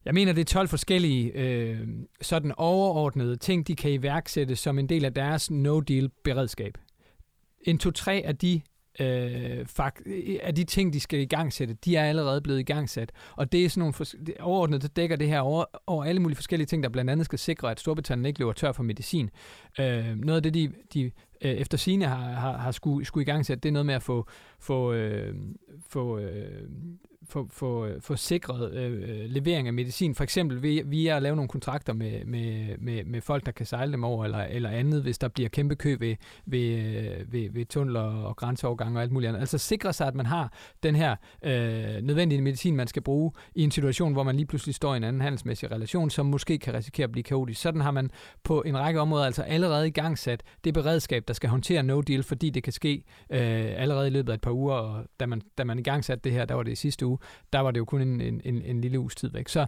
jeg 0.05 0.13
mener, 0.13 0.33
det 0.33 0.41
er 0.41 0.45
12 0.45 0.67
forskellige 0.67 1.31
øh, 1.31 1.79
sådan 2.21 2.53
overordnede 2.57 3.35
ting, 3.35 3.67
de 3.67 3.75
kan 3.75 3.91
iværksætte 3.91 4.55
som 4.55 4.79
en 4.79 4.89
del 4.89 5.05
af 5.05 5.13
deres 5.13 5.51
no-deal-beredskab. 5.51 6.77
En 7.61 7.77
to-tre 7.77 8.21
af 8.25 8.37
de 8.37 8.61
øh, 8.99 9.65
fakt, 9.65 10.01
af 10.43 10.55
de 10.55 10.63
ting, 10.63 10.93
de 10.93 10.99
skal 10.99 11.19
i 11.19 11.25
gang 11.25 11.53
sætte, 11.53 11.73
de 11.73 11.95
er 11.95 12.05
allerede 12.05 12.41
blevet 12.41 12.59
i 12.59 12.63
gang 12.63 12.89
sat. 12.89 13.11
Og 13.35 13.51
det 13.51 13.65
er 13.65 13.69
sådan 13.69 13.79
nogle, 13.79 13.93
for, 13.93 14.05
overordnet, 14.39 14.81
det 14.81 14.95
dækker 14.95 15.15
det 15.15 15.27
her 15.27 15.39
over, 15.39 15.65
over 15.87 16.03
alle 16.03 16.21
mulige 16.21 16.35
forskellige 16.35 16.67
ting, 16.67 16.83
der 16.83 16.89
blandt 16.89 17.11
andet 17.11 17.25
skal 17.25 17.39
sikre, 17.39 17.71
at 17.71 17.79
Storbritannien 17.79 18.25
ikke 18.25 18.39
løber 18.39 18.53
tør 18.53 18.71
for 18.71 18.83
medicin. 18.83 19.29
Øh, 19.79 20.15
noget 20.15 20.35
af 20.35 20.43
det, 20.43 20.53
de, 20.53 20.71
de 20.93 21.11
øh, 21.41 21.51
efter 21.51 21.77
sine 21.77 22.05
har, 22.05 22.31
har, 22.31 22.57
har 22.57 22.71
skulle, 22.71 23.05
skulle 23.05 23.21
i 23.21 23.25
gang 23.25 23.45
sætte, 23.45 23.61
det 23.61 23.69
er 23.69 23.73
noget 23.73 23.85
med 23.85 23.95
at 23.95 24.03
få, 24.03 24.27
få, 24.59 24.93
øh, 24.93 25.35
få 25.89 26.19
øh, 26.19 26.69
få, 27.31 27.47
få, 27.49 27.87
få 27.99 28.15
sikret 28.15 28.73
øh, 28.73 29.29
levering 29.29 29.67
af 29.67 29.73
medicin, 29.73 30.15
for 30.15 30.23
eksempel 30.23 30.61
via, 30.61 30.83
via 30.85 31.15
at 31.15 31.21
lave 31.21 31.35
nogle 31.35 31.49
kontrakter 31.49 31.93
med, 31.93 32.25
med, 32.25 32.77
med, 32.77 33.03
med 33.03 33.21
folk, 33.21 33.45
der 33.45 33.51
kan 33.51 33.65
sejle 33.65 33.91
dem 33.91 34.03
over, 34.03 34.25
eller, 34.25 34.43
eller 34.43 34.69
andet, 34.69 35.01
hvis 35.01 35.17
der 35.17 35.27
bliver 35.27 35.49
kæmpe 35.49 35.75
kø 35.75 35.95
ved, 35.99 36.15
ved, 36.45 37.25
ved, 37.27 37.49
ved 37.51 37.65
tunneler 37.65 38.01
og 38.01 38.35
grænseovergange 38.35 38.99
og 38.99 39.03
alt 39.03 39.11
muligt 39.11 39.29
andet. 39.29 39.39
Altså 39.39 39.57
sikre 39.57 39.93
sig, 39.93 40.07
at 40.07 40.15
man 40.15 40.25
har 40.25 40.53
den 40.83 40.95
her 40.95 41.15
øh, 41.43 42.01
nødvendige 42.03 42.41
medicin, 42.41 42.75
man 42.75 42.87
skal 42.87 43.01
bruge 43.01 43.31
i 43.55 43.63
en 43.63 43.71
situation, 43.71 44.13
hvor 44.13 44.23
man 44.23 44.35
lige 44.35 44.45
pludselig 44.45 44.75
står 44.75 44.93
i 44.93 44.97
en 44.97 45.03
anden 45.03 45.21
handelsmæssig 45.21 45.71
relation, 45.71 46.09
som 46.09 46.25
måske 46.25 46.57
kan 46.57 46.73
risikere 46.73 47.03
at 47.03 47.11
blive 47.11 47.23
kaotisk. 47.23 47.61
Sådan 47.61 47.81
har 47.81 47.91
man 47.91 48.09
på 48.43 48.61
en 48.61 48.77
række 48.77 49.01
områder 49.01 49.25
altså 49.25 49.41
allerede 49.41 49.87
i 49.87 49.91
gang 49.91 50.17
sat 50.17 50.43
det 50.63 50.73
beredskab, 50.73 51.23
der 51.27 51.33
skal 51.33 51.49
håndtere 51.49 51.83
no 51.83 52.01
deal, 52.01 52.23
fordi 52.23 52.49
det 52.49 52.63
kan 52.63 52.73
ske 52.73 53.03
øh, 53.29 53.81
allerede 53.81 54.07
i 54.07 54.11
løbet 54.11 54.31
af 54.31 54.35
et 54.35 54.41
par 54.41 54.51
uger, 54.51 54.73
og 54.73 55.05
da 55.19 55.25
man, 55.25 55.41
da 55.57 55.63
man 55.63 55.79
i 55.79 55.83
gang 55.83 56.05
satte 56.05 56.23
det 56.23 56.31
her, 56.31 56.45
der 56.45 56.55
var 56.55 56.63
det 56.63 56.71
i 56.71 56.75
sidste 56.75 57.05
uge, 57.05 57.17
der 57.53 57.59
var 57.59 57.71
det 57.71 57.79
jo 57.79 57.85
kun 57.85 58.01
en, 58.01 58.21
en, 58.21 58.41
en, 58.45 58.61
en 58.61 58.81
lille 58.81 58.99
uges 58.99 59.15
tid 59.15 59.31
væk. 59.31 59.49
Så, 59.49 59.65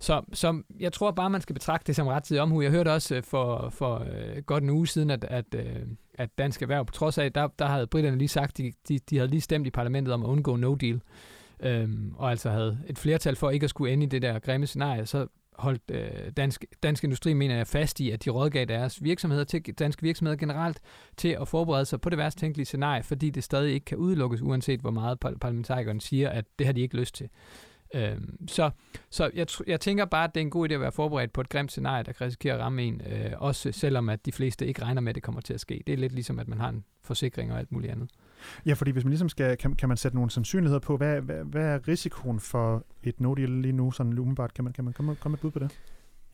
så, 0.00 0.22
så 0.32 0.62
jeg 0.80 0.92
tror 0.92 1.10
bare, 1.10 1.30
man 1.30 1.40
skal 1.40 1.54
betragte 1.54 1.86
det 1.86 1.96
som 1.96 2.06
rettidig 2.06 2.42
omhu. 2.42 2.62
Jeg 2.62 2.70
hørte 2.70 2.92
også 2.92 3.14
øh, 3.14 3.22
for, 3.22 3.68
for 3.70 4.06
øh, 4.12 4.42
godt 4.42 4.62
en 4.62 4.70
uge 4.70 4.86
siden, 4.86 5.10
at, 5.10 5.24
at, 5.24 5.54
øh, 5.54 5.82
at 6.14 6.38
Dansk 6.38 6.62
Erhverv, 6.62 6.84
på 6.84 6.92
trods 6.92 7.18
af, 7.18 7.32
der, 7.32 7.48
der 7.58 7.66
havde 7.66 7.86
britterne 7.86 8.18
lige 8.18 8.28
sagt, 8.28 8.58
de, 8.58 8.72
de, 8.88 8.98
de 8.98 9.16
havde 9.16 9.30
lige 9.30 9.40
stemt 9.40 9.66
i 9.66 9.70
parlamentet 9.70 10.14
om 10.14 10.22
at 10.22 10.28
undgå 10.28 10.56
no 10.56 10.74
deal, 10.74 11.00
øhm, 11.60 12.14
og 12.16 12.30
altså 12.30 12.50
havde 12.50 12.78
et 12.86 12.98
flertal 12.98 13.36
for 13.36 13.50
ikke 13.50 13.64
at 13.64 13.70
skulle 13.70 13.92
ende 13.92 14.06
i 14.06 14.08
det 14.08 14.22
der 14.22 14.38
grimme 14.38 14.66
scenarie, 14.66 15.06
så 15.06 15.26
holdt 15.58 15.82
øh, 15.90 16.32
dansk, 16.36 16.64
dansk 16.82 17.04
industri, 17.04 17.32
mener 17.32 17.56
jeg, 17.56 17.66
fast 17.66 18.00
i, 18.00 18.10
at 18.10 18.24
de 18.24 18.30
rådgav 18.30 18.64
deres 18.64 19.04
virksomheder 19.04 19.44
til 19.44 19.62
danske 19.62 20.02
virksomheder 20.02 20.36
generelt 20.36 20.80
til 21.16 21.28
at 21.40 21.48
forberede 21.48 21.84
sig 21.84 22.00
på 22.00 22.10
det 22.10 22.18
værst 22.18 22.38
tænkelige 22.38 22.66
scenarie, 22.66 23.02
fordi 23.02 23.30
det 23.30 23.44
stadig 23.44 23.74
ikke 23.74 23.84
kan 23.84 23.98
udelukkes, 23.98 24.42
uanset 24.42 24.80
hvor 24.80 24.90
meget 24.90 25.20
parlamentarikeren 25.20 26.00
siger, 26.00 26.28
at 26.28 26.44
det 26.58 26.66
har 26.66 26.72
de 26.72 26.80
ikke 26.80 26.96
lyst 26.96 27.14
til. 27.14 27.28
Øhm, 27.94 28.48
så 28.48 28.70
så 29.10 29.30
jeg, 29.34 29.46
jeg 29.66 29.80
tænker 29.80 30.04
bare, 30.04 30.24
at 30.24 30.34
det 30.34 30.40
er 30.40 30.44
en 30.44 30.50
god 30.50 30.70
idé 30.70 30.72
at 30.72 30.80
være 30.80 30.92
forberedt 30.92 31.32
på 31.32 31.40
et 31.40 31.48
grimt 31.48 31.70
scenarie, 31.70 32.04
der 32.04 32.12
kan 32.12 32.26
risikere 32.26 32.54
at 32.54 32.60
ramme 32.60 32.82
en, 32.82 33.02
øh, 33.06 33.32
også 33.36 33.72
selvom 33.72 34.08
at 34.08 34.26
de 34.26 34.32
fleste 34.32 34.66
ikke 34.66 34.82
regner 34.82 35.00
med, 35.00 35.08
at 35.08 35.14
det 35.14 35.22
kommer 35.22 35.40
til 35.40 35.54
at 35.54 35.60
ske. 35.60 35.82
Det 35.86 35.92
er 35.92 35.96
lidt 35.96 36.12
ligesom, 36.12 36.38
at 36.38 36.48
man 36.48 36.60
har 36.60 36.68
en 36.68 36.84
forsikring 37.02 37.52
og 37.52 37.58
alt 37.58 37.72
muligt 37.72 37.92
andet. 37.92 38.10
Ja, 38.66 38.72
fordi 38.72 38.90
hvis 38.90 39.04
man 39.04 39.10
ligesom 39.10 39.28
skal, 39.28 39.56
kan, 39.56 39.74
kan 39.74 39.88
man 39.88 39.96
sætte 39.96 40.16
nogle 40.16 40.30
sandsynligheder 40.30 40.80
på, 40.80 40.96
hvad, 40.96 41.20
hvad, 41.20 41.44
hvad 41.44 41.64
er 41.64 41.88
risikoen 41.88 42.40
for 42.40 42.84
et 43.02 43.20
no 43.20 43.34
deal 43.34 43.50
lige 43.50 43.72
nu, 43.72 43.90
sådan 43.90 44.18
umiddelbart? 44.18 44.54
Kan 44.54 44.64
man, 44.64 44.72
kan 44.72 44.84
man 44.84 44.92
komme, 44.92 45.14
komme 45.14 45.34
et 45.34 45.40
bud 45.40 45.50
på 45.50 45.58
det? 45.58 45.78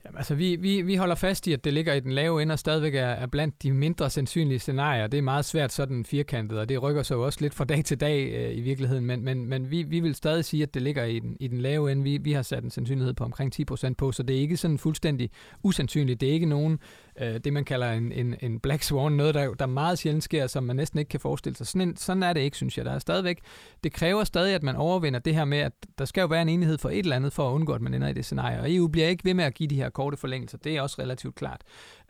Jamen, 0.05 0.17
altså, 0.17 0.35
vi, 0.35 0.55
vi, 0.55 0.81
vi 0.81 0.95
holder 0.95 1.15
fast 1.15 1.47
i, 1.47 1.53
at 1.53 1.63
det 1.63 1.73
ligger 1.73 1.93
i 1.93 1.99
den 1.99 2.11
lave 2.11 2.41
ende 2.41 2.53
og 2.53 2.59
stadigvæk 2.59 2.95
er, 2.95 3.05
er 3.05 3.25
blandt 3.25 3.63
de 3.63 3.71
mindre 3.71 4.09
sandsynlige 4.09 4.59
scenarier. 4.59 5.07
Det 5.07 5.17
er 5.17 5.21
meget 5.21 5.45
svært 5.45 5.71
sådan 5.71 6.05
firkantet, 6.05 6.59
og 6.59 6.69
det 6.69 6.83
rykker 6.83 7.03
sig 7.03 7.15
jo 7.15 7.25
også 7.25 7.41
lidt 7.41 7.53
fra 7.53 7.65
dag 7.65 7.85
til 7.85 7.99
dag 7.99 8.33
øh, 8.33 8.57
i 8.57 8.61
virkeligheden, 8.61 9.05
men, 9.05 9.23
men, 9.23 9.45
men 9.45 9.71
vi, 9.71 9.83
vi 9.83 9.99
vil 9.99 10.15
stadig 10.15 10.45
sige, 10.45 10.63
at 10.63 10.73
det 10.73 10.81
ligger 10.81 11.03
i 11.03 11.19
den, 11.19 11.37
i 11.39 11.47
den 11.47 11.61
lave 11.61 11.91
ende. 11.91 12.03
Vi, 12.03 12.17
vi 12.17 12.31
har 12.31 12.41
sat 12.41 12.63
en 12.63 12.69
sandsynlighed 12.69 13.13
på 13.13 13.23
omkring 13.23 13.53
10% 13.71 13.93
på, 13.97 14.11
så 14.11 14.23
det 14.23 14.35
er 14.35 14.39
ikke 14.39 14.57
sådan 14.57 14.77
fuldstændig 14.77 15.29
usandsynligt. 15.63 16.21
Det 16.21 16.29
er 16.29 16.33
ikke 16.33 16.45
nogen 16.45 16.79
øh, 17.21 17.39
det, 17.43 17.53
man 17.53 17.65
kalder 17.65 17.91
en, 17.91 18.11
en, 18.11 18.35
en 18.41 18.59
black 18.59 18.83
swan, 18.83 19.11
noget, 19.11 19.35
der, 19.35 19.53
der 19.53 19.65
meget 19.65 19.99
sjældent 19.99 20.23
sker, 20.23 20.47
som 20.47 20.63
man 20.63 20.75
næsten 20.75 20.99
ikke 20.99 21.09
kan 21.09 21.19
forestille 21.19 21.55
sig. 21.55 21.67
Sådan, 21.67 21.81
en, 21.81 21.97
sådan 21.97 22.23
er 22.23 22.33
det 22.33 22.41
ikke, 22.41 22.57
synes 22.57 22.77
jeg. 22.77 22.85
Der 22.85 22.91
er 22.91 22.99
stadigvæk, 22.99 23.39
det 23.83 23.93
kræver 23.93 24.23
stadig, 24.23 24.55
at 24.55 24.63
man 24.63 24.75
overvinder 24.75 25.19
det 25.19 25.35
her 25.35 25.45
med, 25.45 25.57
at 25.57 25.73
der 25.97 26.05
skal 26.05 26.21
jo 26.21 26.27
være 26.27 26.41
en 26.41 26.49
enighed 26.49 26.77
for 26.77 26.89
et 26.89 26.99
eller 26.99 27.15
andet, 27.15 27.33
for 27.33 27.49
at 27.49 27.53
undgå, 27.53 27.73
at 27.73 27.81
man 27.81 27.93
ender 27.93 28.07
i 28.07 28.13
det 28.13 28.25
scenarie. 28.25 28.59
Og 28.59 28.73
EU 28.73 28.87
bliver 28.87 29.07
ikke 29.07 29.25
ved 29.25 29.33
med 29.33 29.45
at 29.45 29.53
give 29.53 29.67
de 29.67 29.75
her 29.75 29.89
korte 29.89 30.17
forlængelser. 30.17 30.57
Det 30.57 30.77
er 30.77 30.81
også 30.81 31.01
relativt 31.01 31.35
klart. 31.35 31.61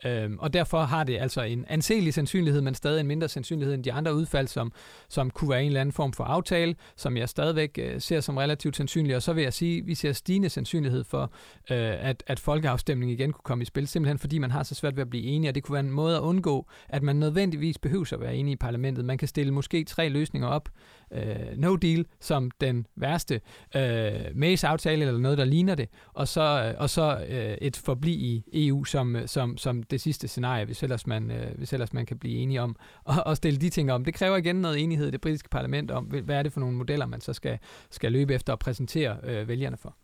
Øhm, 0.04 0.38
og 0.38 0.52
derfor 0.52 0.82
har 0.82 1.04
det 1.04 1.18
altså 1.18 1.42
en 1.42 1.64
anselig 1.68 2.14
sandsynlighed, 2.14 2.60
men 2.60 2.74
stadig 2.74 3.00
en 3.00 3.06
mindre 3.06 3.28
sandsynlighed 3.28 3.74
end 3.74 3.84
de 3.84 3.92
andre 3.92 4.14
udfald, 4.14 4.48
som, 4.48 4.72
som 5.08 5.30
kunne 5.30 5.50
være 5.50 5.60
en 5.60 5.66
eller 5.66 5.80
anden 5.80 5.92
form 5.92 6.12
for 6.12 6.24
aftale, 6.24 6.74
som 6.96 7.16
jeg 7.16 7.28
stadigvæk 7.28 7.78
øh, 7.82 8.00
ser 8.00 8.20
som 8.20 8.36
relativt 8.36 8.76
sandsynlig. 8.76 9.16
Og 9.16 9.22
så 9.22 9.32
vil 9.32 9.42
jeg 9.42 9.52
sige, 9.52 9.78
at 9.78 9.86
vi 9.86 9.94
ser 9.94 10.12
stigende 10.12 10.48
sandsynlighed 10.48 11.04
for, 11.04 11.22
øh, 11.70 12.08
at, 12.08 12.22
at 12.26 12.40
folkeafstemning 12.40 13.12
igen 13.12 13.32
kunne 13.32 13.42
komme 13.44 13.62
i 13.62 13.64
spil, 13.64 13.88
simpelthen 13.88 14.18
fordi 14.18 14.38
man 14.38 14.50
har 14.50 14.62
så 14.62 14.74
svært 14.74 14.93
ved 14.96 15.02
at 15.02 15.10
blive 15.10 15.24
enige, 15.24 15.50
og 15.50 15.54
det 15.54 15.62
kunne 15.62 15.74
være 15.74 15.84
en 15.84 15.90
måde 15.90 16.16
at 16.16 16.20
undgå, 16.20 16.66
at 16.88 17.02
man 17.02 17.16
nødvendigvis 17.16 17.78
behøver 17.78 18.12
at 18.12 18.20
være 18.20 18.36
enige 18.36 18.52
i 18.52 18.56
parlamentet. 18.56 19.04
Man 19.04 19.18
kan 19.18 19.28
stille 19.28 19.52
måske 19.52 19.84
tre 19.84 20.08
løsninger 20.08 20.48
op, 20.48 20.68
øh, 21.12 21.36
no 21.56 21.76
deal 21.76 22.06
som 22.20 22.50
den 22.60 22.86
værste, 22.96 23.40
øh, 23.76 24.12
Mays 24.34 24.64
aftale 24.64 25.06
eller 25.06 25.20
noget, 25.20 25.38
der 25.38 25.44
ligner 25.44 25.74
det, 25.74 25.88
og 26.12 26.28
så, 26.28 26.64
øh, 26.64 26.74
og 26.78 26.90
så 26.90 27.24
øh, 27.28 27.56
et 27.60 27.76
forbliv 27.76 28.18
i 28.20 28.44
EU 28.52 28.84
som, 28.84 29.16
øh, 29.16 29.28
som, 29.28 29.56
som 29.56 29.82
det 29.82 30.00
sidste 30.00 30.28
scenarie, 30.28 30.64
hvis 30.64 30.82
ellers 30.82 31.06
man, 31.06 31.30
øh, 31.30 31.58
hvis 31.58 31.72
ellers 31.72 31.92
man 31.92 32.06
kan 32.06 32.18
blive 32.18 32.36
enige 32.36 32.62
om 32.62 32.76
og, 33.04 33.14
og 33.26 33.36
stille 33.36 33.60
de 33.60 33.68
ting 33.68 33.92
om. 33.92 34.04
Det 34.04 34.14
kræver 34.14 34.36
igen 34.36 34.56
noget 34.56 34.82
enighed 34.82 35.08
i 35.08 35.10
det 35.10 35.20
britiske 35.20 35.48
parlament 35.48 35.90
om, 35.90 36.04
hvad 36.04 36.36
er 36.36 36.42
det 36.42 36.52
for 36.52 36.60
nogle 36.60 36.76
modeller, 36.76 37.06
man 37.06 37.20
så 37.20 37.32
skal, 37.32 37.58
skal 37.90 38.12
løbe 38.12 38.34
efter 38.34 38.52
og 38.52 38.58
præsentere 38.58 39.16
øh, 39.22 39.48
vælgerne 39.48 39.76
for. 39.76 39.96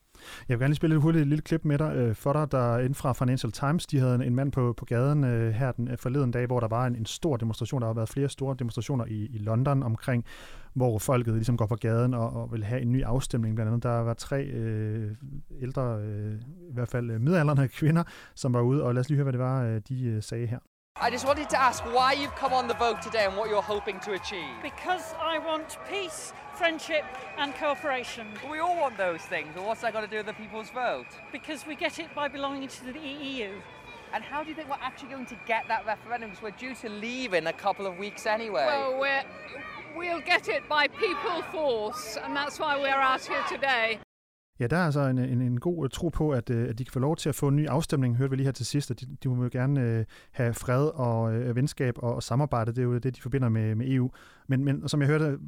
Jeg 0.48 0.58
vil 0.58 0.62
gerne 0.62 0.70
lige 0.70 0.76
spille 0.76 0.96
et 0.96 1.02
hurtigt 1.02 1.28
lille 1.28 1.42
klip 1.42 1.64
med 1.64 1.78
dig, 1.78 1.96
øh, 1.96 2.14
for 2.14 2.32
dig, 2.32 2.52
der 2.52 2.78
inden 2.78 2.94
fra 2.94 3.12
Financial 3.12 3.52
Times, 3.52 3.86
de 3.86 3.98
havde 3.98 4.14
en 4.14 4.22
en 4.30 4.36
mand 4.36 4.52
på, 4.52 4.74
på 4.76 4.84
gaden 4.84 5.24
øh, 5.24 5.52
her 5.52 5.72
den 5.72 5.90
øh, 5.90 5.98
forleden 5.98 6.30
dag, 6.30 6.46
hvor 6.46 6.60
der 6.60 6.68
var 6.68 6.86
en, 6.86 6.96
en 6.96 7.06
stor 7.06 7.36
demonstration. 7.36 7.80
Der 7.80 7.86
har 7.86 7.94
været 7.94 8.08
flere 8.08 8.28
store 8.28 8.56
demonstrationer 8.58 9.04
i, 9.04 9.26
i 9.26 9.38
London 9.38 9.82
omkring, 9.82 10.24
hvor 10.74 10.98
folket 10.98 11.34
ligesom 11.34 11.56
går 11.56 11.66
på 11.66 11.76
gaden 11.76 12.14
og, 12.14 12.32
og 12.32 12.52
vil 12.52 12.64
have 12.64 12.80
en 12.80 12.92
ny 12.92 13.04
afstemning. 13.04 13.54
Blandt 13.54 13.68
andet, 13.68 13.82
der 13.82 13.98
var 13.98 14.14
tre 14.14 14.44
øh, 14.44 15.10
ældre, 15.60 16.00
øh, 16.02 16.34
i 16.70 16.72
hvert 16.74 16.88
fald 16.88 17.10
øh, 17.10 17.68
kvinder, 17.68 18.02
som 18.34 18.54
var 18.54 18.60
ude, 18.60 18.84
og 18.84 18.94
lad 18.94 19.00
os 19.00 19.08
lige 19.08 19.16
høre, 19.16 19.24
hvad 19.24 19.32
det 19.32 19.40
var, 19.40 19.64
øh, 19.64 19.80
de 19.88 20.04
øh, 20.04 20.22
sagde 20.22 20.46
her. 20.46 20.58
I 21.02 21.08
just 21.08 21.24
wanted 21.24 21.48
to 21.48 21.58
ask 21.58 21.82
why 21.94 22.12
you've 22.12 22.34
come 22.34 22.52
on 22.52 22.68
the 22.68 22.74
vote 22.74 23.00
today 23.00 23.24
and 23.24 23.34
what 23.34 23.48
you're 23.48 23.62
hoping 23.62 24.00
to 24.00 24.12
achieve. 24.12 24.50
Because 24.62 25.14
I 25.18 25.38
want 25.38 25.78
peace, 25.90 26.34
friendship, 26.56 27.06
and 27.38 27.54
cooperation. 27.54 28.26
We 28.50 28.58
all 28.58 28.78
want 28.78 28.98
those 28.98 29.22
things, 29.22 29.48
but 29.54 29.64
what's 29.64 29.80
that 29.80 29.94
got 29.94 30.02
to 30.02 30.06
do 30.06 30.18
with 30.18 30.26
the 30.26 30.34
people's 30.34 30.68
vote? 30.68 31.06
Because 31.32 31.66
we 31.66 31.74
get 31.74 31.98
it 31.98 32.14
by 32.14 32.28
belonging 32.28 32.68
to 32.68 32.92
the 32.92 32.98
EU. 32.98 33.50
And 34.12 34.22
how 34.22 34.42
do 34.42 34.50
you 34.50 34.54
think 34.54 34.68
we're 34.68 34.76
actually 34.82 35.08
going 35.08 35.24
to 35.24 35.38
get 35.46 35.66
that 35.68 35.86
referendum? 35.86 36.30
Because 36.30 36.42
we're 36.42 36.50
due 36.50 36.74
to 36.74 36.90
leave 36.90 37.32
in 37.32 37.46
a 37.46 37.52
couple 37.54 37.86
of 37.86 37.96
weeks 37.96 38.26
anyway. 38.26 38.66
Well, 38.66 39.00
we're, 39.00 39.24
we'll 39.96 40.20
get 40.20 40.48
it 40.48 40.68
by 40.68 40.86
people 40.86 41.40
force, 41.50 42.18
and 42.22 42.36
that's 42.36 42.58
why 42.58 42.78
we're 42.78 42.90
out 42.90 43.24
here 43.24 43.42
today. 43.48 44.00
Ja, 44.60 44.66
der 44.66 44.76
er 44.76 44.84
altså 44.84 45.00
en, 45.00 45.18
en, 45.18 45.42
en 45.42 45.60
god 45.60 45.84
øh, 45.84 45.90
tro 45.90 46.08
på, 46.08 46.30
at, 46.30 46.50
øh, 46.50 46.68
at 46.68 46.78
de 46.78 46.84
kan 46.84 46.92
få 46.92 46.98
lov 46.98 47.16
til 47.16 47.28
at 47.28 47.34
få 47.34 47.48
en 47.48 47.56
ny 47.56 47.66
afstemning, 47.66 48.16
hørte 48.16 48.30
vi 48.30 48.36
lige 48.36 48.44
her 48.44 48.52
til 48.52 48.66
sidst, 48.66 48.90
at 48.90 49.00
de, 49.00 49.06
de 49.22 49.28
må 49.28 49.42
jo 49.42 49.48
gerne 49.52 49.80
øh, 49.80 50.04
have 50.30 50.54
fred 50.54 50.86
og 50.94 51.34
øh, 51.34 51.56
venskab 51.56 51.94
og, 51.98 52.14
og 52.14 52.22
samarbejde, 52.22 52.70
det 52.70 52.78
er 52.78 52.82
jo 52.82 52.98
det, 52.98 53.16
de 53.16 53.20
forbinder 53.20 53.48
med, 53.48 53.74
med 53.74 53.88
EU. 53.88 54.10
Men, 54.46 54.64
men 54.64 54.88
som 54.88 55.00
jeg 55.00 55.08
hørte 55.08 55.38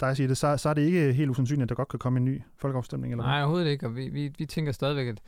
dig 0.00 0.16
sige 0.16 0.28
det, 0.28 0.36
så, 0.36 0.56
så 0.56 0.68
er 0.68 0.74
det 0.74 0.82
ikke 0.82 1.12
helt 1.12 1.30
usandsynligt, 1.30 1.62
at 1.62 1.68
der 1.68 1.74
godt 1.74 1.88
kan 1.88 1.98
komme 1.98 2.16
en 2.16 2.24
ny 2.24 2.42
folkeafstemning? 2.56 3.12
Eller 3.12 3.24
Nej, 3.24 3.40
overhovedet 3.40 3.70
ikke, 3.70 3.86
og 3.86 3.96
vi, 3.96 4.08
vi, 4.08 4.32
vi 4.38 4.46
tænker 4.46 4.72
stadigvæk, 4.72 5.06
at, 5.06 5.20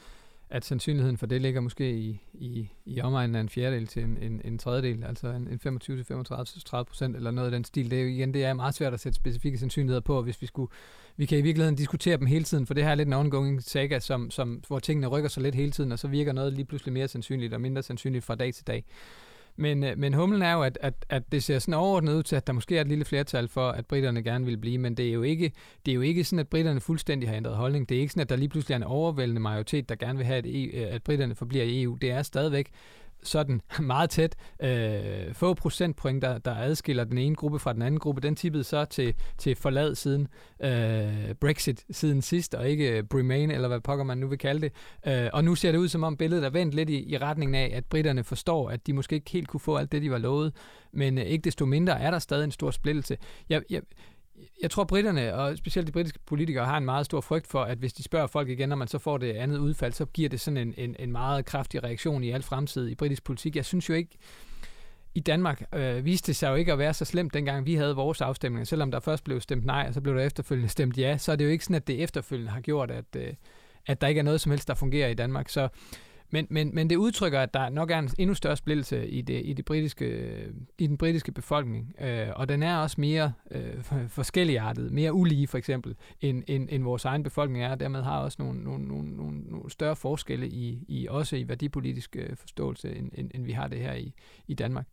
at 0.52 0.64
sandsynligheden 0.64 1.18
for 1.18 1.26
det 1.26 1.42
ligger 1.42 1.60
måske 1.60 1.92
i, 1.92 2.20
i, 2.34 2.68
i 2.84 3.00
omegnen 3.00 3.36
af 3.36 3.40
en 3.40 3.48
fjerdedel 3.48 3.86
til 3.86 4.02
en, 4.02 4.18
en, 4.22 4.40
en 4.44 4.58
tredjedel, 4.58 5.04
altså 5.04 5.26
en, 5.26 5.60
en 5.64 5.80
25-35 5.82 6.82
procent 6.82 7.16
eller 7.16 7.30
noget 7.30 7.46
af 7.46 7.52
den 7.52 7.64
stil. 7.64 7.90
Det 7.90 7.98
er 7.98 8.02
jo 8.02 8.08
igen, 8.08 8.34
det 8.34 8.44
er 8.44 8.54
meget 8.54 8.74
svært 8.74 8.94
at 8.94 9.00
sætte 9.00 9.16
specifikke 9.16 9.58
sandsynligheder 9.58 10.00
på, 10.00 10.22
hvis 10.22 10.42
vi 10.42 10.46
skulle 10.46 10.72
vi 11.16 11.26
kan 11.26 11.38
i 11.38 11.42
virkeligheden 11.42 11.76
diskutere 11.76 12.16
dem 12.16 12.26
hele 12.26 12.44
tiden, 12.44 12.66
for 12.66 12.74
det 12.74 12.84
her 12.84 12.90
er 12.90 12.94
lidt 12.94 13.06
en 13.06 13.12
ongoing 13.12 13.62
saga, 13.62 13.98
som, 13.98 14.30
som, 14.30 14.62
hvor 14.68 14.78
tingene 14.78 15.06
rykker 15.06 15.28
sig 15.28 15.42
lidt 15.42 15.54
hele 15.54 15.70
tiden, 15.70 15.92
og 15.92 15.98
så 15.98 16.08
virker 16.08 16.32
noget 16.32 16.52
lige 16.52 16.64
pludselig 16.64 16.92
mere 16.92 17.08
sandsynligt 17.08 17.54
og 17.54 17.60
mindre 17.60 17.82
sandsynligt 17.82 18.24
fra 18.24 18.34
dag 18.34 18.54
til 18.54 18.66
dag. 18.66 18.84
Men, 19.56 19.84
øh, 19.84 19.98
men 19.98 20.14
humlen 20.14 20.42
er 20.42 20.52
jo, 20.52 20.62
at, 20.62 20.78
at, 20.80 20.94
at 21.08 21.32
det 21.32 21.42
ser 21.42 21.58
sådan 21.58 21.74
overordnet 21.74 22.14
ud 22.14 22.22
til, 22.22 22.36
at 22.36 22.46
der 22.46 22.52
måske 22.52 22.76
er 22.76 22.80
et 22.80 22.88
lille 22.88 23.04
flertal 23.04 23.48
for, 23.48 23.68
at 23.68 23.86
britterne 23.86 24.22
gerne 24.22 24.44
vil 24.44 24.56
blive, 24.56 24.78
men 24.78 24.94
det 24.94 25.08
er 25.08 25.12
jo 25.12 25.22
ikke, 25.22 25.52
det 25.86 25.92
er 25.92 25.94
jo 25.94 26.00
ikke 26.00 26.24
sådan, 26.24 26.38
at 26.38 26.48
britterne 26.48 26.80
fuldstændig 26.80 27.28
har 27.28 27.36
ændret 27.36 27.56
holdning. 27.56 27.88
Det 27.88 27.96
er 27.96 28.00
ikke 28.00 28.12
sådan, 28.12 28.20
at 28.20 28.28
der 28.28 28.36
lige 28.36 28.48
pludselig 28.48 28.74
er 28.74 28.76
en 28.76 28.82
overvældende 28.82 29.40
majoritet, 29.40 29.88
der 29.88 29.94
gerne 29.94 30.18
vil 30.18 30.26
have, 30.26 30.38
at, 30.38 30.44
EU, 30.46 30.86
at 30.94 31.02
britterne 31.02 31.34
forbliver 31.34 31.64
i 31.64 31.82
EU. 31.82 31.94
Det 31.94 32.10
er 32.10 32.22
stadigvæk 32.22 32.70
sådan 33.22 33.60
meget 33.80 34.10
tæt. 34.10 34.36
Øh, 34.62 35.34
få 35.34 35.54
procentpoint, 35.54 36.22
der, 36.22 36.38
der 36.38 36.54
adskiller 36.54 37.04
den 37.04 37.18
ene 37.18 37.34
gruppe 37.34 37.58
fra 37.58 37.72
den 37.72 37.82
anden 37.82 38.00
gruppe, 38.00 38.20
den 38.20 38.36
tippede 38.36 38.64
så 38.64 38.84
til, 38.84 39.14
til 39.38 39.56
forlad 39.56 39.94
siden 39.94 40.28
øh, 40.62 41.34
Brexit 41.40 41.84
siden 41.90 42.22
sidst, 42.22 42.54
og 42.54 42.68
ikke 42.68 42.98
øh, 42.98 43.04
Remain, 43.14 43.50
eller 43.50 43.68
hvad 43.68 43.80
pokker 43.80 44.04
man 44.04 44.18
nu 44.18 44.26
vil 44.26 44.38
kalde 44.38 44.60
det. 44.60 44.72
Øh, 45.06 45.30
og 45.32 45.44
nu 45.44 45.54
ser 45.54 45.72
det 45.72 45.78
ud 45.78 45.88
som 45.88 46.02
om 46.02 46.16
billedet 46.16 46.44
er 46.44 46.50
vendt 46.50 46.74
lidt 46.74 46.90
i, 46.90 47.12
i 47.12 47.18
retningen 47.18 47.54
af, 47.54 47.70
at 47.74 47.84
britterne 47.84 48.24
forstår, 48.24 48.70
at 48.70 48.86
de 48.86 48.92
måske 48.92 49.14
ikke 49.14 49.30
helt 49.30 49.48
kunne 49.48 49.60
få 49.60 49.76
alt 49.76 49.92
det, 49.92 50.02
de 50.02 50.10
var 50.10 50.18
lovet, 50.18 50.52
men 50.92 51.18
øh, 51.18 51.24
ikke 51.24 51.42
desto 51.42 51.66
mindre 51.66 52.00
er 52.00 52.10
der 52.10 52.18
stadig 52.18 52.44
en 52.44 52.50
stor 52.50 52.70
splittelse. 52.70 53.16
Jeg, 53.48 53.62
jeg, 53.70 53.82
jeg 54.62 54.70
tror, 54.70 54.84
britterne, 54.84 55.34
og 55.34 55.58
specielt 55.58 55.86
de 55.86 55.92
britiske 55.92 56.18
politikere, 56.26 56.64
har 56.64 56.78
en 56.78 56.84
meget 56.84 57.06
stor 57.06 57.20
frygt 57.20 57.46
for, 57.46 57.62
at 57.62 57.78
hvis 57.78 57.92
de 57.92 58.02
spørger 58.02 58.26
folk 58.26 58.48
igen, 58.48 58.68
når 58.68 58.76
man 58.76 58.88
så 58.88 58.98
får 58.98 59.18
det 59.18 59.32
andet 59.32 59.58
udfald, 59.58 59.92
så 59.92 60.04
giver 60.04 60.28
det 60.28 60.40
sådan 60.40 60.56
en, 60.56 60.74
en, 60.76 60.96
en 60.98 61.12
meget 61.12 61.44
kraftig 61.44 61.84
reaktion 61.84 62.24
i 62.24 62.30
al 62.30 62.42
fremtid 62.42 62.88
i 62.88 62.94
britisk 62.94 63.24
politik. 63.24 63.56
Jeg 63.56 63.64
synes 63.64 63.88
jo 63.88 63.94
ikke, 63.94 64.18
i 65.14 65.20
Danmark 65.20 65.62
øh, 65.74 66.04
viste 66.04 66.26
det 66.26 66.36
sig 66.36 66.50
jo 66.50 66.54
ikke 66.54 66.72
at 66.72 66.78
være 66.78 66.94
så 66.94 67.04
slemt, 67.04 67.34
dengang 67.34 67.66
vi 67.66 67.74
havde 67.74 67.96
vores 67.96 68.20
afstemning. 68.20 68.66
Selvom 68.66 68.90
der 68.90 69.00
først 69.00 69.24
blev 69.24 69.40
stemt 69.40 69.64
nej, 69.64 69.84
og 69.88 69.94
så 69.94 70.00
blev 70.00 70.14
der 70.14 70.22
efterfølgende 70.22 70.68
stemt 70.68 70.98
ja, 70.98 71.18
så 71.18 71.32
er 71.32 71.36
det 71.36 71.44
jo 71.44 71.50
ikke 71.50 71.64
sådan, 71.64 71.76
at 71.76 71.86
det 71.86 72.02
efterfølgende 72.02 72.52
har 72.52 72.60
gjort, 72.60 72.90
at, 72.90 73.04
øh, 73.16 73.34
at 73.86 74.00
der 74.00 74.06
ikke 74.06 74.18
er 74.18 74.22
noget 74.22 74.40
som 74.40 74.52
helst, 74.52 74.68
der 74.68 74.74
fungerer 74.74 75.08
i 75.08 75.14
Danmark. 75.14 75.48
Så 75.48 75.68
men, 76.32 76.46
men, 76.50 76.74
men 76.74 76.90
det 76.90 76.96
udtrykker, 76.96 77.40
at 77.40 77.54
der 77.54 77.68
nok 77.68 77.90
er 77.90 77.98
en 77.98 78.10
endnu 78.18 78.34
større 78.34 78.56
splittelse 78.56 79.08
i, 79.08 79.20
det, 79.20 79.42
i, 79.44 79.52
det 79.52 79.64
britiske, 79.64 80.34
i 80.78 80.86
den 80.86 80.98
britiske 80.98 81.32
befolkning, 81.32 81.94
øh, 82.00 82.28
og 82.36 82.48
den 82.48 82.62
er 82.62 82.76
også 82.76 83.00
mere 83.00 83.32
øh, 83.50 83.84
forskelligartet, 84.08 84.92
mere 84.92 85.12
ulige 85.12 85.46
for 85.46 85.58
eksempel, 85.58 85.96
end, 86.20 86.42
end, 86.46 86.68
end 86.70 86.82
vores 86.82 87.04
egen 87.04 87.22
befolkning 87.22 87.64
er, 87.64 87.70
og 87.70 87.80
dermed 87.80 88.02
har 88.02 88.18
også 88.18 88.42
nogle, 88.42 88.64
nogle, 88.64 88.88
nogle, 88.88 89.16
nogle, 89.16 89.40
nogle 89.40 89.70
større 89.70 89.96
forskelle 89.96 90.48
i, 90.48 90.84
i 90.88 91.06
også 91.10 91.36
i 91.36 91.48
værdipolitisk 91.48 92.16
øh, 92.18 92.36
forståelse, 92.36 92.96
end, 92.96 93.10
end, 93.14 93.30
end 93.34 93.44
vi 93.44 93.52
har 93.52 93.68
det 93.68 93.78
her 93.78 93.94
i, 93.94 94.12
i 94.48 94.54
Danmark. 94.54 94.86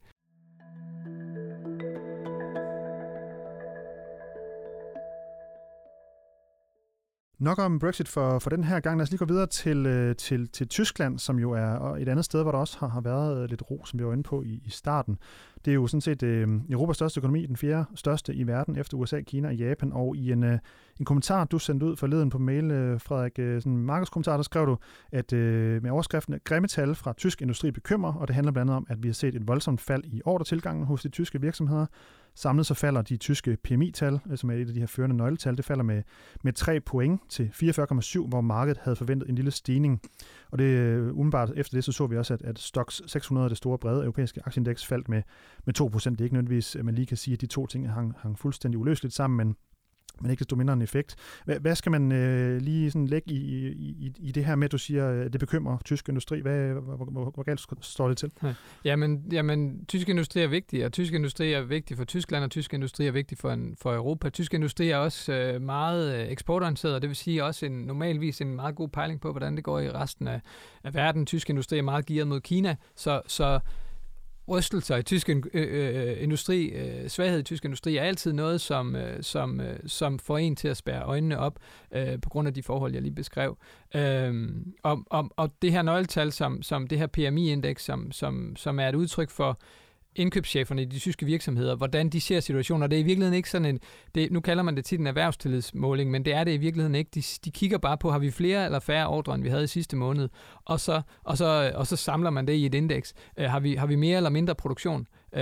Nok 7.40 7.60
om 7.60 7.80
Brexit 7.80 8.08
for, 8.08 8.40
for 8.40 8.50
den 8.50 8.64
her 8.64 8.80
gang. 8.80 8.98
Lad 8.98 9.04
os 9.04 9.10
lige 9.10 9.18
gå 9.18 9.26
videre 9.26 9.48
til, 9.48 9.86
øh, 9.86 10.16
til, 10.16 10.48
til 10.48 10.68
Tyskland, 10.68 11.20
som 11.20 11.40
jo 11.40 11.52
er 11.52 11.96
et 11.96 12.10
andet 12.10 12.26
sted, 12.26 12.42
hvor 12.42 12.52
der 12.52 12.60
også 12.60 12.78
har, 12.80 12.88
har 12.88 13.02
været 13.02 13.44
øh, 13.44 13.50
lidt 13.50 13.64
ro, 13.72 13.86
som 13.86 14.00
vi 14.00 14.06
var 14.06 14.14
inde 14.14 14.24
på 14.24 14.44
i, 14.44 14.62
i 14.66 14.70
starten. 14.70 15.18
Det 15.66 15.72
er 15.72 15.76
jo 15.76 15.88
sådan 15.88 16.02
set 16.02 16.24
øh, 16.24 16.48
Europas 16.70 16.96
største 16.96 17.20
økonomi, 17.20 17.46
den 17.46 17.58
fjerde 17.58 17.86
største 17.96 18.36
i 18.36 18.48
verden, 18.48 18.78
efter 18.78 18.98
USA, 18.98 19.22
Kina 19.22 19.48
og 19.48 19.56
Japan. 19.56 19.94
Og 19.94 20.18
i 20.18 20.32
en, 20.32 20.44
øh, 20.44 20.60
en 21.00 21.06
kommentar, 21.06 21.46
du 21.46 21.60
sendte 21.60 21.86
ud 21.86 21.96
forleden 21.96 22.30
på 22.30 22.38
mail, 22.38 22.72
øh, 22.72 23.00
Frederik, 23.02 23.40
øh, 23.40 23.62
sådan 23.62 23.72
en 23.72 23.86
markedskommentar, 23.86 24.36
der 24.36 24.44
skrev 24.44 24.66
du, 24.66 24.78
at 25.12 25.34
øh, 25.34 25.84
med 25.84 25.92
overskriften 25.92 26.36
grimme 26.44 26.68
tal 26.68 26.96
fra 26.96 27.14
tysk 27.14 27.42
industri 27.42 27.72
bekymrer, 27.72 28.14
og 28.14 28.28
det 28.28 28.36
handler 28.36 28.52
blandt 28.52 28.72
andet 28.72 28.78
om, 28.78 28.86
at 28.90 29.04
vi 29.04 29.08
har 29.08 29.14
set 29.14 29.36
et 29.36 29.48
voldsomt 29.48 29.82
fald 29.82 30.04
i 30.06 30.22
ordretilgangen 30.26 30.86
hos 30.86 31.02
de 31.02 31.10
tyske 31.10 31.42
virksomheder. 31.42 31.86
Samlet 32.36 32.66
så 32.66 32.74
falder 32.74 33.02
de 33.02 33.18
tyske 33.18 33.58
PMI-tal, 33.64 34.20
øh, 34.32 34.38
som 34.38 34.50
er 34.50 34.54
et 34.54 34.68
af 34.68 34.74
de 34.74 34.80
her 34.80 34.88
førende 34.88 35.18
nøgletal, 35.18 35.58
det 35.58 35.66
falder 35.66 35.84
med, 35.84 36.04
med 36.44 36.54
3 36.54 36.80
point 36.80 37.22
til 37.30 37.52
44,7, 37.54 38.28
hvor 38.28 38.42
markedet 38.42 38.78
havde 38.84 38.96
forventet 38.96 39.30
en 39.30 39.36
lille 39.36 39.52
stigning. 39.52 40.02
Og 40.52 40.60
det 40.60 40.66
øh, 40.66 41.14
umiddelbart 41.14 41.52
efter 41.56 41.78
det, 41.78 41.84
så 41.84 41.92
så 41.92 42.08
vi 42.08 42.18
også, 42.18 42.34
at, 42.34 42.42
at 42.42 42.60
Stox 42.60 43.02
600, 43.08 43.50
det 43.50 43.58
store 43.58 43.78
brede 43.78 44.04
europæiske 44.04 44.42
aktieindeks, 44.46 44.86
faldt 44.86 45.10
med, 45.10 45.22
med 45.66 45.74
2 45.74 45.90
Det 45.90 46.06
er 46.06 46.10
ikke 46.10 46.36
nødvendigvis, 46.36 46.76
at 46.76 46.86
man 46.86 46.96
lige 46.96 47.06
kan 47.06 47.18
sige, 47.18 47.34
at 47.34 47.42
de 47.42 47.48
to 47.48 47.68
ting 47.68 47.92
hang, 47.92 48.14
hang 48.18 48.40
fuldstændig 48.40 48.80
uløseligt 48.80 49.16
sammen, 49.16 49.38
men 49.38 49.56
men 50.22 50.32
ikke 50.32 50.40
desto 50.40 50.56
mindre 50.56 50.74
en 50.74 50.82
effekt. 50.82 51.16
Hvad, 51.46 51.60
hvad 51.60 51.76
skal 51.76 51.92
man 51.92 52.12
øh, 52.12 52.62
lige 52.62 52.92
sådan 52.92 53.08
lægge 53.08 53.32
i, 53.32 53.68
i, 53.68 54.14
i 54.20 54.32
det 54.32 54.46
her 54.46 54.56
med, 54.56 54.66
at 54.66 54.72
du 54.72 54.78
siger, 54.78 55.12
øh, 55.12 55.26
at 55.26 55.34
det 55.34 55.40
bekymrer 55.40 55.78
tysk 55.86 56.10
industri? 56.10 56.40
Hvad, 56.40 56.74
hvor, 56.74 57.06
hvor, 57.12 57.32
hvor 57.32 57.44
galt 57.44 57.62
står 57.82 58.08
det 58.08 58.18
til? 58.18 58.32
Ja. 58.44 58.54
Jamen, 58.86 59.24
jamen, 59.32 59.86
tysk 59.86 60.10
industri 60.10 60.42
er 60.42 60.48
vigtig, 60.48 60.86
og 60.86 60.92
tysk 60.92 61.14
industri 61.14 61.54
er 61.54 61.62
vigtig 61.62 61.98
for 61.98 62.04
Tyskland, 62.04 62.44
og 62.44 62.52
tysk 62.52 62.74
industri 62.74 63.08
er 63.08 63.12
vigtig 63.12 63.38
for, 63.38 63.52
en, 63.52 63.76
for 63.82 63.96
Europa. 63.96 64.30
Tysk 64.30 64.54
industri 64.54 64.90
er 64.90 64.98
også 64.98 65.34
øh, 65.34 65.62
meget 65.62 66.20
øh, 66.20 66.32
eksportorienteret, 66.32 66.96
og 66.96 67.02
det 67.02 67.08
vil 67.08 67.18
sige 67.18 67.44
også 67.44 67.66
en, 67.66 67.72
normalvis 67.72 68.42
en 68.42 68.56
meget 68.56 68.76
god 68.76 68.90
pejling 68.90 69.22
på, 69.22 69.32
hvordan 69.32 69.56
det 69.56 69.64
går 69.64 69.80
i 69.80 69.92
resten 69.92 70.28
af, 70.28 70.42
af 70.84 70.94
verden. 70.94 71.26
Tysk 71.26 71.50
industri 71.50 71.78
er 71.78 71.82
meget 71.82 72.06
gearet 72.06 72.28
mod 72.28 72.42
Kina, 72.42 72.76
så, 72.96 73.22
så 73.28 73.60
rystelser 74.50 74.96
i 74.96 75.04
tysk 75.04 75.30
øh, 75.30 75.42
øh, 75.54 76.10
øh, 76.10 76.24
industri, 76.24 76.66
øh, 76.68 77.10
svaghed 77.10 77.40
i 77.40 77.44
tysk 77.44 77.66
industri, 77.66 77.98
er 77.98 78.04
altid 78.04 78.34
noget, 78.34 78.62
som, 78.62 78.96
øh, 78.96 79.24
som, 79.24 79.62
øh, 79.62 79.80
som 79.88 80.20
får 80.20 80.38
en 80.38 80.56
til 80.56 80.68
at 80.68 80.78
spære 80.78 81.04
øjnene 81.04 81.40
op 81.40 81.60
øh, 81.92 82.22
på 82.22 82.30
grund 82.30 82.48
af 82.48 82.54
de 82.54 82.64
forhold, 82.64 82.94
jeg 82.94 83.02
lige 83.02 83.16
beskrev. 83.16 83.58
Øh, 83.96 84.50
og, 84.84 85.04
og, 85.10 85.30
og 85.36 85.52
det 85.62 85.72
her 85.72 85.82
nøgletal, 85.82 86.32
som, 86.32 86.62
som 86.62 86.88
det 86.88 86.98
her 86.98 87.08
PMI-indeks, 87.08 87.84
som, 87.84 88.12
som, 88.12 88.56
som 88.56 88.80
er 88.80 88.90
et 88.90 88.96
udtryk 88.96 89.30
for 89.30 89.60
indkøbscheferne 90.16 90.82
i 90.82 90.86
de 90.86 91.00
tyske 91.00 91.26
virksomheder, 91.26 91.76
hvordan 91.76 92.10
de 92.10 92.22
ser 92.22 92.40
situationen. 92.40 92.92
det 92.92 92.98
er 92.98 93.00
i 93.00 93.04
virkeligheden 93.04 93.38
ikke 93.38 93.50
sådan 93.50 93.66
en, 93.66 93.80
det, 94.16 94.32
nu 94.32 94.40
kalder 94.40 94.64
man 94.64 94.76
det 94.76 94.86
tit 94.86 95.00
en 95.00 95.08
erhvervstillidsmåling, 95.08 96.12
men 96.12 96.26
det 96.26 96.34
er 96.34 96.44
det 96.44 96.54
i 96.54 96.58
virkeligheden 96.58 96.96
ikke. 96.96 97.12
De, 97.16 97.22
de 97.46 97.52
kigger 97.52 97.78
bare 97.78 97.98
på, 97.98 98.12
har 98.12 98.20
vi 98.20 98.32
flere 98.32 98.66
eller 98.66 98.80
færre 98.80 99.08
ordre, 99.08 99.36
end 99.36 99.44
vi 99.44 99.50
havde 99.50 99.64
i 99.64 99.68
sidste 99.68 99.96
måned, 99.96 100.30
og 100.66 100.80
så, 100.80 101.02
og 101.24 101.38
så, 101.38 101.72
og 101.76 101.88
så 101.88 101.96
samler 101.96 102.30
man 102.30 102.48
det 102.48 102.54
i 102.54 102.66
et 102.66 102.74
indeks. 102.74 103.14
Øh, 103.38 103.50
har, 103.50 103.60
vi, 103.60 103.76
har 103.76 103.88
vi 103.88 103.96
mere 103.96 104.18
eller 104.18 104.30
mindre 104.30 104.56
produktion? 104.56 105.08
Øh, 105.34 105.42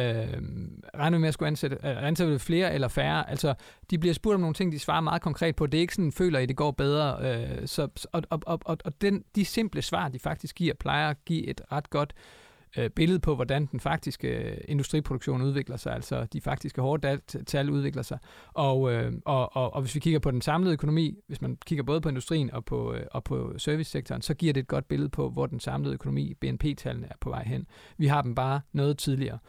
regner 0.96 1.18
vi 1.18 1.22
med 1.22 1.28
at 1.28 1.34
skulle 1.34 1.48
ansætte, 1.48 1.78
øh, 1.84 2.08
ansætte 2.08 2.40
flere 2.40 2.74
eller 2.74 2.88
færre? 2.88 3.30
Altså, 3.30 3.54
de 3.90 3.98
bliver 3.98 4.14
spurgt 4.14 4.36
om 4.36 4.42
nogle 4.42 4.54
ting, 4.54 4.72
de 4.72 4.80
svarer 4.80 5.02
meget 5.02 5.22
konkret 5.22 5.56
på. 5.56 5.68
Det 5.68 5.78
er 5.78 5.82
ikke 5.82 5.96
sådan, 5.96 6.12
føler 6.12 6.40
I, 6.40 6.46
det 6.46 6.56
går 6.56 6.72
bedre? 6.72 7.18
Øh, 7.22 7.68
så, 7.68 8.08
og 8.12 8.24
og, 8.30 8.42
og, 8.46 8.78
og 8.86 9.02
den, 9.02 9.24
de 9.36 9.46
simple 9.46 9.82
svar, 9.82 10.08
de 10.10 10.20
faktisk 10.20 10.56
giver, 10.56 10.74
plejer 10.74 11.10
at 11.10 11.18
give 11.26 11.48
et 11.48 11.62
ret 11.72 11.90
godt 11.90 12.14
øh, 12.18 12.47
Øh, 12.78 12.90
billede 12.90 13.20
på, 13.20 13.36
hvordan 13.36 13.66
den 13.66 13.80
faktiske 13.80 14.28
øh, 14.28 14.58
industriproduktion 14.68 15.42
udvikler 15.42 15.78
sig, 15.78 15.94
altså 15.94 16.28
de 16.34 16.42
faktiske 16.42 16.82
hårde 16.82 17.20
tal 17.46 17.70
udvikler 17.70 18.02
sig. 18.02 18.18
Og, 18.54 18.94
øh, 18.94 19.14
og, 19.26 19.56
og, 19.56 19.74
og 19.74 19.82
hvis 19.82 19.96
vi 19.96 20.00
kigger 20.00 20.20
på 20.20 20.32
den 20.32 20.42
samlede 20.42 20.74
økonomi, 20.74 21.18
hvis 21.28 21.42
man 21.42 21.58
kigger 21.66 21.84
både 21.84 22.02
på 22.02 22.10
industrien 22.10 22.52
og 22.52 22.66
på, 22.66 22.94
øh, 22.94 23.06
og 23.12 23.24
på 23.24 23.54
servicesektoren, 23.58 24.22
så 24.22 24.34
giver 24.34 24.54
det 24.54 24.62
et 24.62 24.68
godt 24.68 24.88
billede 24.88 25.10
på, 25.10 25.30
hvor 25.30 25.46
den 25.46 25.60
samlede 25.60 25.94
økonomi, 25.94 26.34
BNP-tallene 26.34 27.08
er 27.08 27.16
på 27.22 27.30
vej 27.30 27.44
hen. 27.44 27.68
Vi 27.98 28.08
har 28.08 28.22
dem 28.22 28.36
bare 28.36 28.62
noget 28.74 28.98
tidligere. 28.98 29.40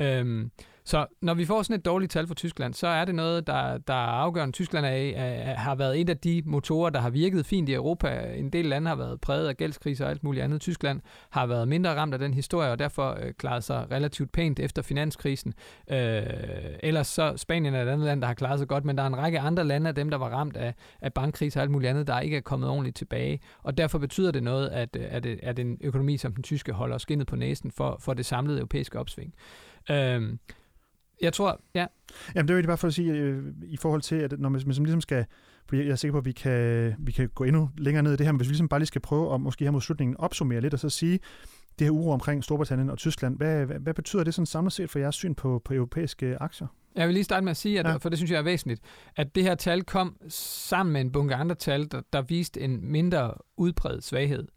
Øhm, 0.00 0.50
så 0.84 1.06
når 1.22 1.34
vi 1.34 1.44
får 1.44 1.62
sådan 1.62 1.78
et 1.78 1.84
dårligt 1.84 2.12
tal 2.12 2.26
for 2.26 2.34
Tyskland, 2.34 2.74
så 2.74 2.86
er 2.86 3.04
det 3.04 3.14
noget, 3.14 3.46
der, 3.46 3.78
der 3.78 3.94
er 3.94 4.06
afgørende. 4.06 4.52
Tyskland 4.52 4.86
er, 4.86 4.90
er, 4.90 5.54
har 5.54 5.74
været 5.74 6.00
et 6.00 6.10
af 6.10 6.18
de 6.18 6.42
motorer, 6.46 6.90
der 6.90 7.00
har 7.00 7.10
virket 7.10 7.46
fint 7.46 7.68
i 7.68 7.74
Europa. 7.74 8.32
En 8.36 8.50
del 8.50 8.64
lande 8.64 8.88
har 8.88 8.96
været 8.96 9.20
præget 9.20 9.48
af 9.48 9.56
gældskriser 9.56 10.04
og 10.04 10.10
alt 10.10 10.24
muligt 10.24 10.44
andet. 10.44 10.60
Tyskland 10.60 11.00
har 11.30 11.46
været 11.46 11.68
mindre 11.68 11.94
ramt 11.94 12.12
af 12.12 12.18
den 12.18 12.34
historie, 12.34 12.70
og 12.70 12.78
derfor 12.78 13.18
øh, 13.22 13.32
klaret 13.38 13.64
sig 13.64 13.86
relativt 13.90 14.32
pænt 14.32 14.58
efter 14.58 14.82
finanskrisen. 14.82 15.54
Øh, 15.90 16.22
ellers 16.82 17.06
så 17.06 17.36
Spanien 17.36 17.74
er 17.74 17.82
et 17.82 17.88
andet 17.88 18.06
land, 18.06 18.20
der 18.20 18.26
har 18.26 18.34
klaret 18.34 18.58
sig 18.58 18.68
godt, 18.68 18.84
men 18.84 18.96
der 18.96 19.02
er 19.02 19.06
en 19.06 19.18
række 19.18 19.40
andre 19.40 19.64
lande 19.64 19.88
af 19.88 19.94
dem, 19.94 20.10
der 20.10 20.18
var 20.18 20.28
ramt 20.28 20.56
af, 20.56 20.74
af 21.00 21.12
bankkriser 21.12 21.60
og 21.60 21.62
alt 21.62 21.70
muligt 21.70 21.90
andet, 21.90 22.06
der 22.06 22.20
ikke 22.20 22.36
er 22.36 22.40
kommet 22.40 22.68
ordentligt 22.68 22.96
tilbage. 22.96 23.40
Og 23.62 23.78
derfor 23.78 23.98
betyder 23.98 24.30
det 24.30 24.42
noget, 24.42 24.68
at, 24.68 24.96
øh, 24.96 25.04
at, 25.10 25.26
at 25.26 25.58
en 25.58 25.78
økonomi 25.80 26.16
som 26.16 26.34
den 26.34 26.42
tyske 26.42 26.72
holder 26.72 26.98
skinnet 26.98 27.26
på 27.26 27.36
næsen 27.36 27.70
for, 27.70 27.96
for 28.00 28.14
det 28.14 28.26
samlede 28.26 28.58
europæiske 28.58 28.98
opsving. 28.98 29.34
Øh, 29.90 30.22
jeg 31.20 31.32
tror, 31.32 31.60
ja. 31.74 31.86
Jamen, 32.34 32.48
det 32.48 32.54
er 32.54 32.60
jo 32.60 32.66
bare 32.66 32.76
for 32.76 32.88
at 32.88 32.94
sige, 32.94 33.12
øh, 33.12 33.42
i 33.62 33.76
forhold 33.76 34.02
til, 34.02 34.16
at 34.16 34.30
når 34.30 34.48
man, 34.48 34.62
man 34.66 34.74
ligesom 34.76 35.00
skal, 35.00 35.24
fordi 35.68 35.82
jeg 35.82 35.90
er 35.90 35.96
sikker 35.96 36.12
på, 36.12 36.18
at 36.18 36.24
vi 36.24 36.32
kan, 36.32 36.94
vi 36.98 37.12
kan 37.12 37.28
gå 37.28 37.44
endnu 37.44 37.70
længere 37.78 38.02
ned 38.02 38.12
i 38.12 38.16
det 38.16 38.26
her, 38.26 38.32
men 38.32 38.36
hvis 38.36 38.48
vi 38.48 38.52
ligesom 38.52 38.68
bare 38.68 38.80
lige 38.80 38.86
skal 38.86 39.00
prøve 39.00 39.34
at 39.34 39.40
måske 39.40 39.64
her 39.64 39.70
mod 39.70 39.80
slutningen 39.80 40.16
opsummere 40.16 40.60
lidt, 40.60 40.74
og 40.74 40.80
så 40.80 40.88
sige, 40.88 41.18
det 41.78 41.86
her 41.86 41.90
uro 41.90 42.10
omkring 42.10 42.44
Storbritannien 42.44 42.90
og 42.90 42.98
Tyskland, 42.98 43.36
hvad, 43.36 43.66
hvad, 43.66 43.78
hvad 43.78 43.94
betyder 43.94 44.24
det 44.24 44.34
sådan 44.34 44.46
samlet 44.46 44.72
set 44.72 44.90
for 44.90 44.98
jeres 44.98 45.14
syn 45.14 45.34
på, 45.34 45.62
på 45.64 45.74
europæiske 45.74 46.42
aktier? 46.42 46.66
Jeg 46.96 47.06
vil 47.06 47.14
lige 47.14 47.24
starte 47.24 47.44
med 47.44 47.50
at 47.50 47.56
sige, 47.56 47.80
at, 47.80 47.86
ja. 47.86 47.96
for 47.96 48.08
det 48.08 48.18
synes 48.18 48.30
jeg 48.30 48.38
er 48.38 48.42
væsentligt, 48.42 48.80
at 49.16 49.34
det 49.34 49.42
her 49.42 49.54
tal 49.54 49.84
kom 49.84 50.16
sammen 50.28 50.92
med 50.92 51.00
en 51.00 51.12
bunke 51.12 51.34
andre 51.34 51.54
tal, 51.54 51.90
der, 51.90 52.00
der 52.12 52.22
viste 52.22 52.60
en 52.60 52.92
mindre 52.92 53.34
udbredt 53.56 54.04
svaghed. 54.04 54.48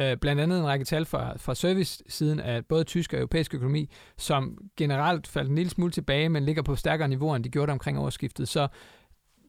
Øh, 0.00 0.16
blandt 0.16 0.42
andet 0.42 0.58
en 0.58 0.66
række 0.66 0.84
tal 0.84 1.04
fra, 1.04 1.36
fra 1.36 1.54
service-siden 1.54 2.40
af 2.40 2.66
både 2.66 2.84
tysk 2.84 3.12
og 3.12 3.18
europæisk 3.18 3.54
økonomi, 3.54 3.90
som 4.18 4.58
generelt 4.76 5.26
faldt 5.26 5.48
en 5.48 5.56
lille 5.56 5.70
smule 5.70 5.92
tilbage, 5.92 6.28
men 6.28 6.44
ligger 6.44 6.62
på 6.62 6.76
stærkere 6.76 7.08
niveau, 7.08 7.34
end 7.34 7.44
de 7.44 7.48
gjorde 7.48 7.72
omkring 7.72 7.98
årsskiftet. 7.98 8.48
Så 8.48 8.68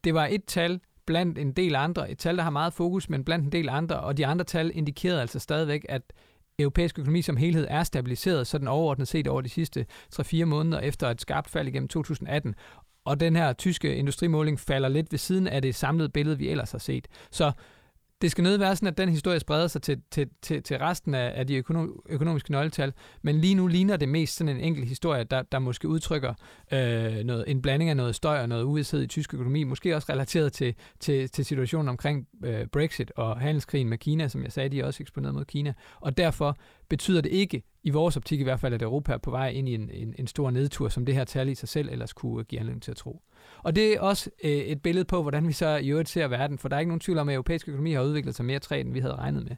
det 0.03 0.13
var 0.13 0.25
et 0.25 0.45
tal 0.45 0.79
blandt 1.05 1.37
en 1.37 1.51
del 1.51 1.75
andre, 1.75 2.11
et 2.11 2.17
tal, 2.17 2.37
der 2.37 2.43
har 2.43 2.49
meget 2.49 2.73
fokus, 2.73 3.09
men 3.09 3.23
blandt 3.23 3.45
en 3.45 3.51
del 3.51 3.69
andre, 3.69 3.99
og 3.99 4.17
de 4.17 4.25
andre 4.25 4.45
tal 4.45 4.71
indikerede 4.73 5.21
altså 5.21 5.39
stadigvæk, 5.39 5.85
at 5.89 6.01
europæisk 6.59 6.99
økonomi 6.99 7.21
som 7.21 7.37
helhed 7.37 7.67
er 7.69 7.83
stabiliseret, 7.83 8.47
så 8.47 8.57
den 8.57 8.67
overordnet 8.67 9.07
set 9.07 9.27
over 9.27 9.41
de 9.41 9.49
sidste 9.49 9.85
3-4 10.15 10.45
måneder 10.45 10.79
efter 10.79 11.09
et 11.09 11.21
skarpt 11.21 11.49
fald 11.49 11.67
igennem 11.67 11.87
2018. 11.87 12.55
Og 13.05 13.19
den 13.19 13.35
her 13.35 13.53
tyske 13.53 13.95
industrimåling 13.95 14.59
falder 14.59 14.89
lidt 14.89 15.11
ved 15.11 15.19
siden 15.19 15.47
af 15.47 15.61
det 15.61 15.75
samlede 15.75 16.09
billede, 16.09 16.37
vi 16.37 16.49
ellers 16.49 16.71
har 16.71 16.79
set. 16.79 17.07
Så 17.31 17.51
det 18.21 18.31
skal 18.31 18.43
nødt 18.43 18.59
være 18.59 18.75
sådan, 18.75 18.87
at 18.87 18.97
den 18.97 19.09
historie 19.09 19.39
spreder 19.39 19.67
sig 19.67 19.81
til, 19.81 20.01
til, 20.11 20.29
til, 20.41 20.63
til 20.63 20.77
resten 20.77 21.13
af, 21.13 21.33
af 21.35 21.47
de 21.47 21.55
økonom, 21.55 21.99
økonomiske 22.09 22.51
nøgletal, 22.51 22.93
men 23.21 23.35
lige 23.35 23.55
nu 23.55 23.67
ligner 23.67 23.97
det 23.97 24.09
mest 24.09 24.35
sådan 24.35 24.55
en 24.55 24.61
enkelt 24.63 24.87
historie, 24.87 25.23
der, 25.23 25.41
der 25.41 25.59
måske 25.59 25.87
udtrykker 25.87 26.33
øh, 26.71 27.23
noget, 27.23 27.43
en 27.47 27.61
blanding 27.61 27.89
af 27.89 27.97
noget 27.97 28.15
støj 28.15 28.41
og 28.41 28.49
noget 28.49 28.63
uvidshed 28.63 29.03
i 29.03 29.07
tysk 29.07 29.33
økonomi, 29.33 29.63
måske 29.63 29.95
også 29.95 30.11
relateret 30.11 30.53
til, 30.53 30.75
til, 30.99 31.29
til 31.29 31.45
situationen 31.45 31.89
omkring 31.89 32.27
øh, 32.43 32.67
Brexit 32.67 33.11
og 33.15 33.39
handelskrigen 33.39 33.89
med 33.89 33.97
Kina, 33.97 34.27
som 34.27 34.43
jeg 34.43 34.51
sagde, 34.51 34.69
de 34.69 34.79
er 34.79 34.85
også 34.85 35.03
eksponeret 35.03 35.35
mod 35.35 35.45
Kina, 35.45 35.73
og 35.99 36.17
derfor 36.17 36.57
betyder 36.89 37.21
det 37.21 37.31
ikke, 37.31 37.63
i 37.83 37.89
vores 37.89 38.17
optik 38.17 38.39
i 38.39 38.43
hvert 38.43 38.59
fald, 38.59 38.73
at 38.73 38.81
Europa 38.81 39.13
er 39.13 39.17
på 39.17 39.31
vej 39.31 39.49
ind 39.49 39.69
i 39.69 39.73
en, 39.73 39.89
en, 39.93 40.13
en 40.17 40.27
stor 40.27 40.51
nedtur, 40.51 40.89
som 40.89 41.05
det 41.05 41.15
her 41.15 41.23
tal 41.23 41.49
i 41.49 41.55
sig 41.55 41.69
selv 41.69 41.89
ellers 41.91 42.13
kunne 42.13 42.43
give 42.43 42.59
anledning 42.59 42.83
til 42.83 42.91
at 42.91 42.97
tro. 42.97 43.21
Og 43.63 43.75
det 43.75 43.93
er 43.93 43.99
også 43.99 44.29
øh, 44.43 44.51
et 44.51 44.81
billede 44.81 45.05
på, 45.05 45.21
hvordan 45.21 45.47
vi 45.47 45.53
så 45.53 45.75
i 45.75 45.89
øvrigt 45.89 46.09
ser 46.09 46.27
verden, 46.27 46.57
for 46.57 46.69
der 46.69 46.75
er 46.75 46.79
ikke 46.79 46.89
nogen 46.89 46.99
tvivl 46.99 47.17
om, 47.17 47.29
at 47.29 47.33
europæisk 47.33 47.67
økonomi 47.67 47.93
har 47.93 48.01
udviklet 48.01 48.35
sig 48.35 48.45
mere 48.45 48.59
træt, 48.59 48.85
end 48.85 48.93
vi 48.93 48.99
havde 48.99 49.15
regnet 49.15 49.43
med. 49.43 49.55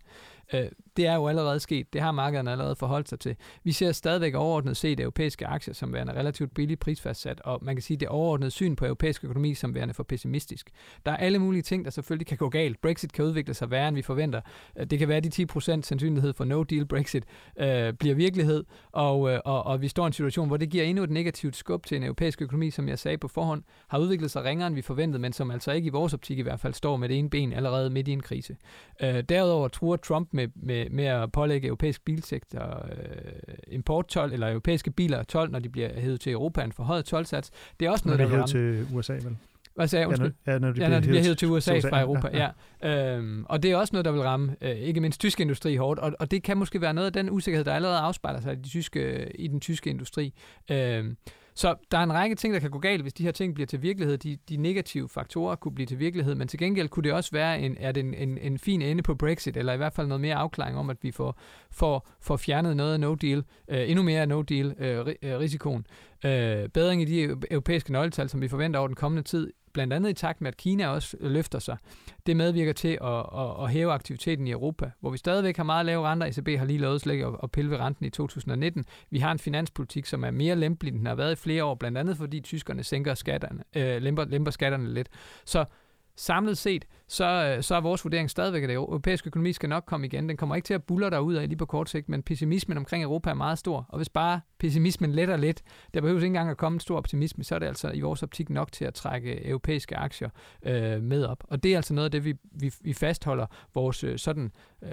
Øh, 0.53 0.69
det 0.97 1.07
er 1.07 1.15
jo 1.15 1.27
allerede 1.27 1.59
sket. 1.59 1.93
Det 1.93 2.01
har 2.01 2.11
markederne 2.11 2.51
allerede 2.51 2.75
forholdt 2.75 3.09
sig 3.09 3.19
til. 3.19 3.35
Vi 3.63 3.71
ser 3.71 3.91
stadigvæk 3.91 4.35
overordnet 4.35 4.77
set 4.77 4.99
europæiske 4.99 5.47
aktier 5.47 5.73
som 5.73 5.93
værende 5.93 6.13
relativt 6.13 6.53
billigt 6.53 6.79
prisfastsat, 6.79 7.41
og 7.41 7.59
man 7.61 7.75
kan 7.75 7.81
sige, 7.81 7.97
det 7.97 8.07
overordnede 8.07 8.51
syn 8.51 8.75
på 8.75 8.85
europæisk 8.85 9.23
økonomi 9.23 9.53
som 9.53 9.75
værende 9.75 9.93
for 9.93 10.03
pessimistisk. 10.03 10.69
Der 11.05 11.11
er 11.11 11.17
alle 11.17 11.39
mulige 11.39 11.61
ting, 11.61 11.85
der 11.85 11.91
selvfølgelig 11.91 12.27
kan 12.27 12.37
gå 12.37 12.49
galt. 12.49 12.81
Brexit 12.81 13.13
kan 13.13 13.25
udvikle 13.25 13.53
sig 13.53 13.71
værre, 13.71 13.87
end 13.87 13.95
vi 13.95 14.01
forventer. 14.01 14.41
Øh, 14.79 14.85
det 14.85 14.99
kan 14.99 15.07
være, 15.07 15.17
at 15.17 15.23
de 15.23 15.47
10% 15.53 15.59
sandsynlighed 15.59 16.33
for 16.33 16.45
no 16.45 16.63
deal 16.63 16.85
Brexit 16.85 17.23
øh, 17.59 17.93
bliver 17.93 18.15
virkelighed, 18.15 18.63
og, 18.91 19.31
øh, 19.31 19.39
og, 19.45 19.63
og 19.63 19.81
vi 19.81 19.87
står 19.87 20.03
i 20.03 20.07
en 20.07 20.13
situation, 20.13 20.47
hvor 20.47 20.57
det 20.57 20.69
giver 20.69 20.83
endnu 20.83 21.03
et 21.03 21.09
negativt 21.09 21.55
skub 21.55 21.85
til 21.85 21.97
en 21.97 22.03
europæisk 22.03 22.41
økonomi, 22.41 22.71
som 22.71 22.89
jeg 22.89 22.99
sagde 22.99 23.17
på 23.17 23.27
forhånd, 23.27 23.63
har 23.87 23.99
udviklet 23.99 24.31
sig 24.31 24.43
ringere, 24.43 24.67
end 24.67 24.75
vi 24.75 24.81
forventede, 24.81 25.21
men 25.21 25.33
som 25.33 25.51
altså 25.51 25.71
ikke 25.71 25.87
i 25.87 25.89
vores 25.89 26.13
optik 26.13 26.39
i 26.39 26.41
hvert 26.41 26.59
fald 26.59 26.73
står 26.73 26.97
med 26.97 27.09
det 27.09 27.17
ene 27.17 27.29
ben 27.29 27.53
allerede 27.53 27.89
midt 27.89 28.07
i 28.07 28.11
en 28.11 28.21
krise. 28.21 28.55
Øh, 29.01 29.23
derudover 29.29 29.67
tror 29.67 29.95
Trump 29.95 30.33
med, 30.37 30.47
med, 30.55 30.89
med 30.89 31.05
at 31.05 31.31
pålægge 31.31 31.67
europæisk 31.67 32.05
bilsektor 32.05 32.85
øh, 32.91 33.53
importtol, 33.67 34.33
eller 34.33 34.49
europæiske 34.49 34.91
biler 34.91 35.23
tol, 35.23 35.51
når 35.51 35.59
de 35.59 35.69
bliver 35.69 35.99
hævet 35.99 36.21
til 36.21 36.31
Europa, 36.31 36.61
en 36.63 36.71
forhøjet 36.71 37.05
tolsats. 37.05 37.51
Det 37.79 37.85
er 37.85 37.91
også 37.91 38.07
noget, 38.07 38.19
når 38.19 38.27
der 38.27 38.37
vil 38.37 38.47
til 38.47 38.95
USA, 38.95 39.13
vel? 39.13 39.37
Hvad 39.75 39.87
sagde 39.87 40.07
jeg? 40.07 40.19
Ja, 40.19 40.23
når, 40.23 40.31
ja, 40.47 40.59
når 40.59 40.71
de, 40.71 40.81
ja, 40.81 40.89
når 40.89 40.99
de 40.99 41.07
bliver 41.07 41.23
hævet 41.23 41.37
til 41.37 41.47
USA, 41.47 41.77
USA 41.77 41.89
fra 41.89 42.01
Europa. 42.01 42.29
Ja, 42.33 42.49
ja. 42.83 43.15
Øhm, 43.15 43.45
og 43.49 43.63
det 43.63 43.71
er 43.71 43.75
også 43.75 43.93
noget, 43.93 44.05
der 44.05 44.11
vil 44.11 44.21
ramme 44.21 44.55
øh, 44.61 44.69
ikke 44.69 45.01
mindst 45.01 45.19
tysk 45.19 45.39
industri 45.39 45.75
hårdt, 45.75 45.99
og, 45.99 46.13
og 46.19 46.31
det 46.31 46.43
kan 46.43 46.57
måske 46.57 46.81
være 46.81 46.93
noget 46.93 47.05
af 47.05 47.13
den 47.13 47.29
usikkerhed, 47.29 47.65
der 47.65 47.73
allerede 47.73 47.97
afspejler 47.97 48.41
sig 48.41 48.53
i, 48.53 48.55
de 48.55 48.69
tyske, 48.69 49.31
i 49.35 49.47
den 49.47 49.59
tyske 49.59 49.89
industri. 49.89 50.33
Øhm, 50.71 51.17
så 51.57 51.75
der 51.91 51.97
er 51.97 52.03
en 52.03 52.13
række 52.13 52.35
ting, 52.35 52.53
der 52.53 52.59
kan 52.59 52.71
gå 52.71 52.79
galt, 52.79 53.01
hvis 53.01 53.13
de 53.13 53.23
her 53.23 53.31
ting 53.31 53.53
bliver 53.53 53.67
til 53.67 53.81
virkelighed. 53.81 54.17
De, 54.17 54.37
de 54.49 54.57
negative 54.57 55.09
faktorer 55.09 55.55
kunne 55.55 55.75
blive 55.75 55.85
til 55.85 55.99
virkelighed, 55.99 56.35
men 56.35 56.47
til 56.47 56.59
gengæld 56.59 56.89
kunne 56.89 57.03
det 57.03 57.13
også 57.13 57.31
være 57.31 57.59
en, 57.59 57.77
er 57.79 57.91
det 57.91 57.99
en, 57.99 58.13
en, 58.13 58.37
en 58.37 58.59
fin 58.59 58.81
ende 58.81 59.03
på 59.03 59.15
Brexit, 59.15 59.57
eller 59.57 59.73
i 59.73 59.77
hvert 59.77 59.93
fald 59.93 60.07
noget 60.07 60.21
mere 60.21 60.35
afklaring 60.35 60.77
om, 60.77 60.89
at 60.89 60.97
vi 61.01 61.11
får, 61.11 61.39
får, 61.71 62.07
får 62.21 62.37
fjernet 62.37 62.77
noget 62.77 62.93
af 62.93 62.99
no 62.99 63.15
deal, 63.15 63.43
øh, 63.67 63.89
endnu 63.89 64.03
mere 64.03 64.21
af 64.21 64.27
no-deal-risikoen. 64.27 65.85
Øh, 65.89 65.95
øh, 65.99 66.16
øh, 66.25 66.69
bedring 66.69 67.01
i 67.01 67.05
de 67.05 67.37
europæiske 67.51 67.91
nøgletal, 67.91 68.29
som 68.29 68.41
vi 68.41 68.47
forventer 68.47 68.79
over 68.79 68.87
den 68.87 68.95
kommende 68.95 69.23
tid, 69.23 69.53
blandt 69.73 69.93
andet 69.93 70.09
i 70.09 70.13
takt 70.13 70.41
med, 70.41 70.47
at 70.47 70.57
Kina 70.57 70.87
også 70.87 71.17
løfter 71.19 71.59
sig. 71.59 71.77
Det 72.25 72.37
medvirker 72.37 72.73
til 72.73 72.97
at, 73.01 73.19
at, 73.37 73.63
at 73.63 73.71
hæve 73.71 73.91
aktiviteten 73.91 74.47
i 74.47 74.51
Europa, 74.51 74.91
hvor 74.99 75.09
vi 75.09 75.17
stadigvæk 75.17 75.57
har 75.57 75.63
meget 75.63 75.85
lave 75.85 76.07
renter. 76.07 76.27
ECB 76.27 76.59
har 76.59 76.65
lige 76.65 76.79
lovet 76.79 77.01
slet 77.01 77.25
at, 77.25 77.33
at 77.43 77.51
pille 77.51 77.71
ved 77.71 77.77
renten 77.77 78.05
i 78.05 78.09
2019. 78.09 78.85
Vi 79.09 79.19
har 79.19 79.31
en 79.31 79.39
finanspolitik, 79.39 80.05
som 80.05 80.23
er 80.23 80.31
mere 80.31 80.55
lempelig, 80.55 80.91
end 80.91 80.99
den 80.99 81.07
har 81.07 81.15
været 81.15 81.31
i 81.31 81.35
flere 81.35 81.63
år, 81.63 81.75
blandt 81.75 81.97
andet 81.97 82.17
fordi 82.17 82.39
tyskerne 82.39 82.83
sænker 82.83 83.13
skatterne, 83.13 83.63
øh, 83.75 84.01
lemper, 84.01 84.25
lemper 84.25 84.51
skatterne 84.51 84.93
lidt. 84.93 85.09
Så 85.45 85.65
samlet 86.17 86.57
set, 86.57 86.85
så, 87.07 87.55
øh, 87.57 87.63
så 87.63 87.75
er 87.75 87.81
vores 87.81 88.03
vurdering 88.05 88.29
stadigvæk, 88.29 88.63
at 88.63 88.69
det 88.69 88.75
europæiske 88.75 89.27
økonomi 89.27 89.53
skal 89.53 89.69
nok 89.69 89.83
komme 89.85 90.05
igen. 90.05 90.29
Den 90.29 90.37
kommer 90.37 90.55
ikke 90.55 90.65
til 90.65 90.73
at 90.73 90.83
buller 90.83 91.09
dig 91.09 91.21
ud 91.21 91.33
af 91.33 91.47
lige 91.47 91.57
på 91.57 91.65
kort 91.65 91.89
sigt, 91.89 92.09
men 92.09 92.23
pessimismen 92.23 92.77
omkring 92.77 93.03
Europa 93.03 93.29
er 93.29 93.33
meget 93.33 93.57
stor. 93.57 93.85
Og 93.89 93.97
hvis 93.97 94.09
bare 94.09 94.41
pessimismen 94.59 95.11
letter 95.11 95.37
lidt, 95.37 95.61
der 95.93 96.01
behøves 96.01 96.23
ikke 96.23 96.27
engang 96.27 96.49
at 96.49 96.57
komme 96.57 96.75
en 96.75 96.79
stor 96.79 96.97
optimisme, 96.97 97.43
så 97.43 97.55
er 97.55 97.59
det 97.59 97.65
altså 97.65 97.91
i 97.91 98.01
vores 98.01 98.23
optik 98.23 98.49
nok 98.49 98.71
til 98.71 98.85
at 98.85 98.93
trække 98.93 99.47
europæiske 99.47 99.95
aktier 99.95 100.29
øh, 100.63 101.03
med 101.03 101.25
op. 101.25 101.43
Og 101.47 101.63
det 101.63 101.71
er 101.71 101.75
altså 101.75 101.93
noget 101.93 102.05
af 102.05 102.11
det, 102.11 102.25
vi, 102.25 102.33
vi, 102.51 102.73
vi 102.81 102.93
fastholder 102.93 103.45
vores 103.73 104.03
øh, 104.03 104.17
sådan 104.17 104.51
øh, 104.81 104.89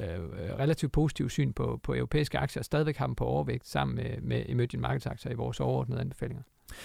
relativt 0.59 0.93
positive 0.93 1.31
syn 1.31 1.53
på, 1.53 1.81
på 1.83 1.95
europæiske 1.95 2.39
aktier, 2.39 2.61
og 2.61 2.65
stadigvæk 2.65 2.97
har 2.97 3.07
dem 3.07 3.15
på 3.15 3.25
overvægt 3.25 3.67
sammen 3.67 3.97
med, 3.97 4.21
med 4.23 4.45
emerging 4.49 4.81
markets 4.81 5.07
aktier 5.07 5.33
i 5.33 5.35
vores 5.35 5.61
overordnede 5.61 6.01
anbefalinger. 6.01 6.43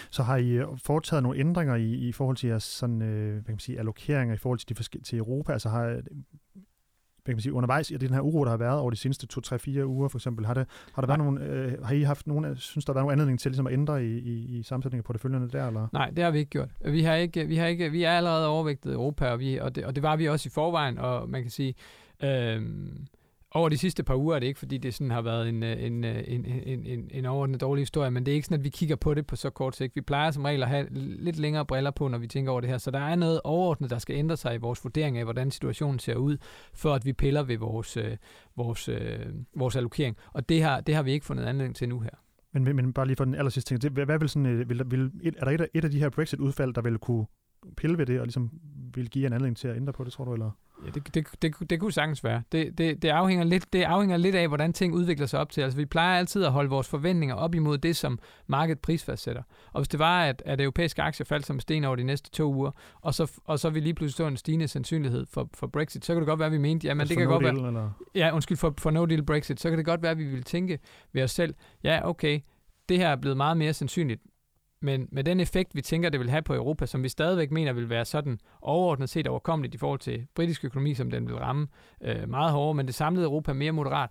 Så 0.09 0.23
har 0.23 0.37
I 0.37 0.49
øh, 0.49 0.67
foretaget 0.77 1.23
nogle 1.23 1.39
ændringer 1.39 1.75
i, 1.75 1.93
i 1.93 2.11
forhold 2.11 2.37
til 2.37 2.47
jeres 2.47 2.63
sådan, 2.63 3.01
øh, 3.01 3.33
hvad 3.33 3.43
kan 3.43 3.53
man 3.53 3.59
sige, 3.59 3.79
allokeringer 3.79 4.35
i 4.35 4.37
forhold 4.37 4.59
til, 4.59 4.69
de 4.69 4.99
til 4.99 5.17
Europa? 5.17 5.53
Altså 5.53 5.69
har, 5.69 6.01
hvad 7.29 7.33
kan 7.33 7.35
man 7.35 7.41
sige, 7.41 7.53
undervejs 7.53 7.91
i 7.91 7.97
den 7.97 8.13
her 8.13 8.21
uro, 8.21 8.43
der 8.43 8.49
har 8.49 8.57
været 8.57 8.79
over 8.79 8.89
de 8.89 8.97
seneste 8.97 9.27
2-3-4 9.45 9.83
uger 9.83 10.07
for 10.07 10.17
eksempel, 10.17 10.45
har, 10.45 10.53
det, 10.53 10.67
har, 10.93 11.01
der 11.01 11.07
været 11.07 11.19
nogle, 11.19 11.43
øh, 11.43 11.83
har 11.83 11.95
I 11.95 12.01
haft 12.01 12.27
nogle, 12.27 12.57
synes 12.57 12.85
der 12.85 12.93
har 12.93 12.95
været 12.95 13.03
nogen 13.03 13.13
anledning 13.13 13.39
til 13.39 13.51
ligesom 13.51 13.67
at 13.67 13.73
ændre 13.73 14.05
i, 14.05 14.19
i, 14.19 14.59
i 14.59 14.63
sammensætningen 14.63 15.03
på 15.03 15.13
det 15.13 15.21
følgende 15.21 15.49
der? 15.49 15.67
Eller? 15.67 15.87
Nej, 15.93 16.09
det 16.09 16.23
har 16.23 16.31
vi 16.31 16.39
ikke 16.39 16.49
gjort. 16.49 16.69
Vi, 16.85 17.01
har 17.01 17.15
ikke, 17.15 17.45
vi, 17.45 17.55
har 17.55 17.67
ikke, 17.67 17.91
vi 17.91 18.03
er 18.03 18.11
allerede 18.11 18.47
overvægtet 18.47 18.93
Europa, 18.93 19.31
og, 19.31 19.39
vi, 19.39 19.57
og, 19.57 19.75
det, 19.75 19.85
og 19.85 19.95
det 19.95 20.03
var 20.03 20.15
vi 20.15 20.27
også 20.27 20.47
i 20.47 20.51
forvejen, 20.53 20.97
og 20.97 21.29
man 21.29 21.41
kan 21.41 21.51
sige, 21.51 21.73
øh, 22.23 22.61
over 23.51 23.69
de 23.69 23.77
sidste 23.77 24.03
par 24.03 24.15
uger 24.15 24.35
er 24.35 24.39
det 24.39 24.47
ikke, 24.47 24.59
fordi 24.59 24.77
det 24.77 24.93
sådan 24.93 25.11
har 25.11 25.21
været 25.21 25.49
en, 25.49 25.63
øh, 25.63 25.71
øh, 25.71 25.85
en, 25.85 26.05
en, 26.05 26.45
en, 26.45 26.85
en, 26.85 27.09
en 27.11 27.25
overordnet 27.25 27.61
dårlig 27.61 27.81
historie, 27.81 28.11
men 28.11 28.25
det 28.25 28.31
er 28.31 28.35
ikke 28.35 28.45
sådan, 28.45 28.59
at 28.59 28.63
vi 28.63 28.69
kigger 28.69 28.95
på 28.95 29.13
det 29.13 29.27
på 29.27 29.35
så 29.35 29.49
kort 29.49 29.75
sigt. 29.75 29.95
Vi 29.95 30.01
plejer 30.01 30.31
som 30.31 30.45
regel 30.45 30.63
at 30.63 30.69
have 30.69 30.87
lidt 30.91 31.39
længere 31.39 31.65
briller 31.65 31.91
på, 31.91 32.07
når 32.07 32.17
vi 32.17 32.27
tænker 32.27 32.51
over 32.51 32.61
det 32.61 32.69
her, 32.69 32.77
så 32.77 32.91
der 32.91 32.99
er 32.99 33.15
noget 33.15 33.41
overordnet, 33.43 33.89
der 33.89 33.97
skal 33.97 34.15
ændre 34.15 34.37
sig 34.37 34.55
i 34.55 34.57
vores 34.57 34.83
vurdering 34.83 35.17
af, 35.17 35.23
hvordan 35.23 35.51
situationen 35.51 35.99
ser 35.99 36.15
ud, 36.15 36.37
for 36.73 36.93
at 36.93 37.05
vi 37.05 37.13
piller 37.13 37.43
ved 37.43 37.57
vores, 37.57 37.97
øh, 37.97 38.17
vores, 38.55 38.89
øh, 38.89 39.19
vores 39.55 39.75
allokering. 39.75 40.17
Og 40.33 40.49
det 40.49 40.63
har, 40.63 40.81
det 40.81 40.95
har 40.95 41.03
vi 41.03 41.11
ikke 41.11 41.25
fundet 41.25 41.43
anledning 41.43 41.75
til 41.75 41.89
nu 41.89 41.99
her. 41.99 42.09
Men, 42.53 42.75
men 42.75 42.93
bare 42.93 43.05
lige 43.05 43.15
for 43.15 43.25
den 43.25 43.35
aller 43.35 43.49
sidste 43.49 43.69
ting, 43.69 43.81
det, 43.81 43.91
hvad, 43.91 44.05
hvad 44.05 44.19
vil 44.19 44.29
sådan, 44.29 44.69
vil, 44.69 44.81
vil, 44.85 45.11
er 45.37 45.45
der 45.45 45.51
et 45.51 45.67
et 45.73 45.85
af 45.85 45.91
de 45.91 45.99
her 45.99 46.09
Brexit-udfald, 46.09 46.73
der 46.73 46.81
vil 46.81 46.97
kunne 46.97 47.25
pille 47.77 47.97
ved 47.97 48.05
det, 48.05 48.19
og 48.19 48.25
ligesom 48.25 48.51
vil 48.95 49.09
give 49.09 49.27
en 49.27 49.33
anledning 49.33 49.57
til 49.57 49.67
at 49.67 49.75
ændre 49.75 49.93
på 49.93 50.03
det, 50.03 50.13
tror 50.13 50.25
du? 50.25 50.33
Eller? 50.33 50.51
Ja, 50.85 50.89
det, 50.89 51.15
det, 51.15 51.27
det, 51.41 51.69
det 51.69 51.79
kunne 51.79 51.91
sagtens 51.91 52.23
være. 52.23 52.43
Det, 52.51 52.77
det, 52.77 53.01
det, 53.01 53.09
afhænger 53.09 53.45
lidt, 53.45 53.73
det 53.73 53.83
afhænger 53.83 54.17
lidt 54.17 54.35
af, 54.35 54.47
hvordan 54.47 54.73
ting 54.73 54.93
udvikler 54.93 55.25
sig 55.25 55.39
op 55.39 55.51
til. 55.51 55.61
Altså, 55.61 55.77
vi 55.77 55.85
plejer 55.85 56.19
altid 56.19 56.43
at 56.43 56.51
holde 56.51 56.69
vores 56.69 56.87
forventninger 56.87 57.35
op 57.35 57.55
imod 57.55 57.77
det, 57.77 57.95
som 57.95 58.19
markedet 58.47 58.79
prisfastsætter. 58.79 59.43
Og 59.71 59.81
hvis 59.81 59.87
det 59.87 59.99
var, 59.99 60.23
at, 60.23 60.43
at 60.45 60.61
europæiske 60.61 61.01
aktier 61.01 61.25
faldt 61.25 61.45
som 61.45 61.59
sten 61.59 61.83
over 61.83 61.95
de 61.95 62.03
næste 62.03 62.31
to 62.31 62.53
uger, 62.53 62.71
og 63.01 63.13
så, 63.13 63.31
og 63.45 63.59
så 63.59 63.69
vi 63.69 63.79
lige 63.79 63.93
pludselig 63.93 64.13
stå 64.13 64.27
en 64.27 64.37
stigende 64.37 64.67
sandsynlighed 64.67 65.25
for, 65.29 65.49
for 65.53 65.67
Brexit, 65.67 66.05
så 66.05 66.13
kan 66.13 66.21
det 66.21 66.27
godt 66.27 66.39
være, 66.39 66.45
at 66.47 66.53
vi 66.53 66.57
mente, 66.57 66.87
ja, 66.87 66.93
men 66.93 67.01
Altså 67.01 67.09
det 67.09 67.17
kan 67.17 67.27
no 67.27 67.33
godt 67.33 67.43
deal, 67.43 67.55
være, 67.55 67.67
Eller? 67.67 67.91
ja, 68.15 68.31
undskyld, 68.33 68.57
for, 68.57 68.73
for 68.77 68.91
no 68.91 69.05
deal 69.05 69.23
Brexit, 69.23 69.59
så 69.59 69.69
kan 69.69 69.77
det 69.77 69.85
godt 69.85 70.01
være, 70.01 70.11
at 70.11 70.17
vi 70.17 70.23
ville 70.23 70.43
tænke 70.43 70.79
ved 71.13 71.23
os 71.23 71.31
selv, 71.31 71.53
ja, 71.83 72.09
okay, 72.09 72.39
det 72.89 72.97
her 72.97 73.09
er 73.09 73.15
blevet 73.15 73.37
meget 73.37 73.57
mere 73.57 73.73
sandsynligt, 73.73 74.21
men 74.81 75.07
med 75.11 75.23
den 75.23 75.39
effekt, 75.39 75.75
vi 75.75 75.81
tænker, 75.81 76.09
det 76.09 76.19
vil 76.19 76.29
have 76.29 76.41
på 76.41 76.53
Europa, 76.53 76.85
som 76.85 77.03
vi 77.03 77.09
stadigvæk 77.09 77.51
mener 77.51 77.73
vil 77.73 77.89
være 77.89 78.05
sådan 78.05 78.39
overordnet 78.61 79.09
set 79.09 79.27
overkommeligt 79.27 79.75
i 79.75 79.77
forhold 79.77 79.99
til 79.99 80.27
britisk 80.35 80.65
økonomi, 80.65 80.93
som 80.93 81.11
den 81.11 81.27
vil 81.27 81.35
ramme 81.35 81.67
øh, 82.01 82.29
meget 82.29 82.51
hårdere, 82.51 82.73
men 82.73 82.87
det 82.87 82.95
samlede 82.95 83.25
Europa 83.25 83.53
mere 83.53 83.71
moderat, 83.71 84.09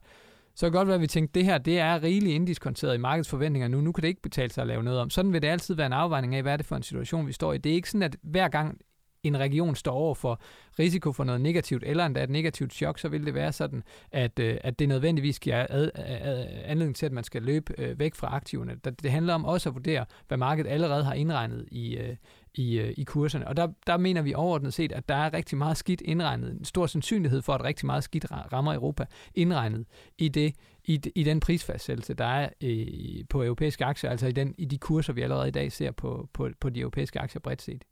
så 0.55 0.67
kan 0.67 0.73
det 0.73 0.79
godt 0.79 0.89
være, 0.89 0.95
at 0.95 1.01
vi 1.01 1.07
tænker, 1.07 1.29
at 1.29 1.35
det 1.35 1.45
her 1.45 1.59
det 1.59 1.79
er 1.79 2.03
rigeligt 2.03 2.35
inddiskonteret 2.35 2.95
i 2.95 2.99
markedets 2.99 3.31
forventninger 3.31 3.69
nu. 3.69 3.81
Nu 3.81 3.93
kan 3.93 4.03
det 4.03 4.09
ikke 4.09 4.23
betale 4.23 4.51
sig 4.51 4.63
at 4.63 4.69
lave 4.69 4.83
noget 4.83 5.01
om. 5.01 5.11
Sådan 5.11 5.33
vil 5.33 5.43
det 5.43 5.49
altid 5.49 5.75
være 5.75 5.87
en 5.87 5.93
afvejning 5.93 6.35
af, 6.35 6.43
hvad 6.43 6.53
er 6.53 6.57
det 6.57 6.67
for 6.67 6.77
en 6.77 6.83
situation, 6.83 7.27
vi 7.27 7.33
står 7.33 7.53
i. 7.53 7.59
Det 7.59 7.71
er 7.71 7.75
ikke 7.75 7.91
sådan, 7.91 8.03
at 8.03 8.17
hver 8.23 8.49
gang 8.49 8.81
en 9.23 9.39
region 9.39 9.75
står 9.75 9.93
over 9.93 10.15
for 10.15 10.41
risiko 10.79 11.13
for 11.13 11.25
noget 11.25 11.41
negativt, 11.41 11.85
eller 11.87 12.07
endda 12.07 12.23
et 12.23 12.31
negativt 12.31 12.73
chok, 12.73 12.99
så 12.99 13.09
vil 13.09 13.27
det 13.27 13.35
være 13.35 13.53
sådan, 13.53 13.83
at, 14.13 14.39
øh, 14.39 14.59
at 14.61 14.79
det 14.79 14.89
nødvendigvis 14.89 15.41
giver 15.41 15.67
ad, 15.71 15.91
ad, 15.95 16.47
anledning 16.65 16.97
til, 16.97 17.07
at 17.07 17.13
man 17.13 17.25
skal 17.25 17.43
løbe 17.43 17.75
øh, 17.79 17.99
væk 17.99 18.15
fra 18.15 18.35
aktiverne. 18.35 18.75
Det, 18.85 19.11
handler 19.11 19.35
om 19.35 19.45
også 19.45 19.69
at 19.69 19.75
vurdere, 19.75 20.05
hvad 20.29 20.39
markedet 20.39 20.71
allerede 20.71 21.05
har 21.05 21.13
indregnet 21.13 21.69
i, 21.71 21.97
øh, 21.97 22.17
i, 22.55 22.79
øh, 22.79 22.95
i 22.97 23.05
kurserne. 23.05 23.49
Og 23.49 23.57
der, 23.57 23.69
der 23.87 23.97
mener 23.97 24.23
vi 24.23 24.35
overordnet 24.35 24.75
set, 24.75 24.93
at 24.93 25.09
der 25.09 25.15
er 25.15 25.35
rigtig 25.35 25.59
meget 25.59 25.77
skidt 25.77 26.01
indregnet. 26.01 26.51
En 26.51 26.65
stor 26.65 26.87
sandsynlighed 26.87 27.43
for, 27.43 27.55
at 27.55 27.65
rigtig 27.65 27.87
meget 27.87 28.05
skidt 28.05 28.27
rammer 28.53 28.75
Europa 28.75 29.05
indregnet 29.35 29.87
i, 30.19 30.29
det, 30.29 30.55
i, 30.85 31.01
i 31.15 31.23
den 31.23 31.41
prisfastsættelse, 31.41 32.15
der 32.15 32.25
er 32.25 32.49
øh, 32.63 33.25
på 33.31 33.45
europæiske 33.45 33.85
aktier, 33.85 34.11
altså 34.11 34.27
i, 34.27 34.33
den, 34.33 34.55
i 34.59 34.65
de 34.65 34.79
kurser, 34.79 35.13
vi 35.13 35.23
allerede 35.23 35.49
i 35.49 35.51
dag 35.51 35.73
ser 35.73 35.91
på, 35.91 36.29
på, 36.33 36.49
på 36.61 36.71
de 36.71 36.81
europæiske 36.81 37.21
aktier 37.21 37.41
bredt 37.41 37.63
set. 37.63 37.85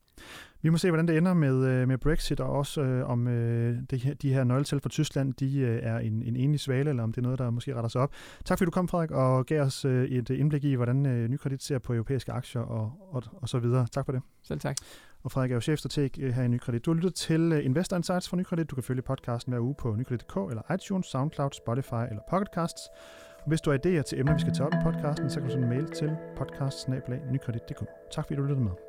Vi 0.63 0.71
må 0.71 0.79
se, 0.79 0.91
hvordan 0.91 1.09
det 1.09 1.17
ender 1.17 1.35
med, 1.35 1.67
øh, 1.67 1.89
med 1.89 1.99
Brexit, 1.99 2.41
og 2.41 2.53
også 2.53 2.83
øh, 2.83 3.11
om 3.11 3.29
øh, 3.29 3.79
de, 3.91 3.97
her, 3.97 4.15
de 4.15 4.33
her 4.33 4.45
nøgletal 4.45 4.81
for 4.81 4.89
Tyskland, 4.89 5.35
de 5.35 5.59
øh, 5.59 5.79
er 5.83 5.99
en, 5.99 6.23
en 6.23 6.37
enlig 6.37 6.61
svale, 6.61 6.91
eller 6.91 7.03
om 7.03 7.13
det 7.13 7.19
er 7.19 7.23
noget, 7.23 7.39
der 7.39 7.51
måske 7.51 7.75
retter 7.75 7.89
sig 7.89 8.01
op. 8.01 8.13
Tak 8.45 8.59
fordi 8.59 8.67
du 8.67 8.71
kom, 8.71 8.89
Frederik, 8.89 9.11
og 9.11 9.47
gav 9.47 9.63
os 9.63 9.85
øh, 9.85 10.09
et 10.09 10.31
indblik 10.31 10.65
i, 10.65 10.75
hvordan 10.75 11.07
øh, 11.07 11.29
Nykredit 11.29 11.63
ser 11.63 11.79
på 11.79 11.93
europæiske 11.93 12.33
aktier 12.33 12.63
og, 12.63 12.93
og, 13.11 13.23
og 13.33 13.49
så 13.49 13.59
videre. 13.59 13.87
Tak 13.93 14.05
for 14.05 14.13
det. 14.13 14.23
Selv 14.43 14.61
tak. 14.61 14.77
Og 15.23 15.33
Frederik 15.33 15.51
er 15.51 15.55
jo 15.55 15.61
chefstrateg 15.61 16.11
øh, 16.21 16.35
her 16.35 16.43
i 16.43 16.49
Nykredit. 16.49 16.85
Du 16.85 16.91
har 16.91 16.95
lyttet 16.97 17.15
til 17.15 17.53
øh, 17.53 17.65
Investor 17.65 17.97
Insights 17.97 18.29
fra 18.29 18.37
Nykredit. 18.37 18.71
Du 18.71 18.75
kan 18.75 18.85
følge 18.85 19.03
podcasten 19.03 19.53
hver 19.53 19.61
uge 19.61 19.75
på 19.79 19.95
nykredit.dk 19.97 20.37
eller 20.51 20.75
iTunes, 20.75 21.07
SoundCloud, 21.07 21.51
Spotify 21.53 22.05
eller 22.11 22.23
Pocketcasts. 22.31 22.83
Hvis 23.47 23.61
du 23.61 23.71
har 23.71 23.79
idéer 23.79 24.03
til 24.03 24.21
emner, 24.21 24.35
vi 24.35 24.41
skal 24.41 24.55
tage 24.55 24.67
op 24.67 24.73
i 24.73 24.83
podcasten, 24.83 25.31
så 25.31 25.41
kan 25.41 25.49
du 25.49 25.53
sende 25.53 25.67
en 25.67 25.71
mail 25.71 25.87
til 25.91 26.11
podcast 26.37 26.89
Tak 28.13 28.25
fordi 28.25 28.35
du 28.35 28.43
lyttede 28.43 28.61
med. 28.61 28.86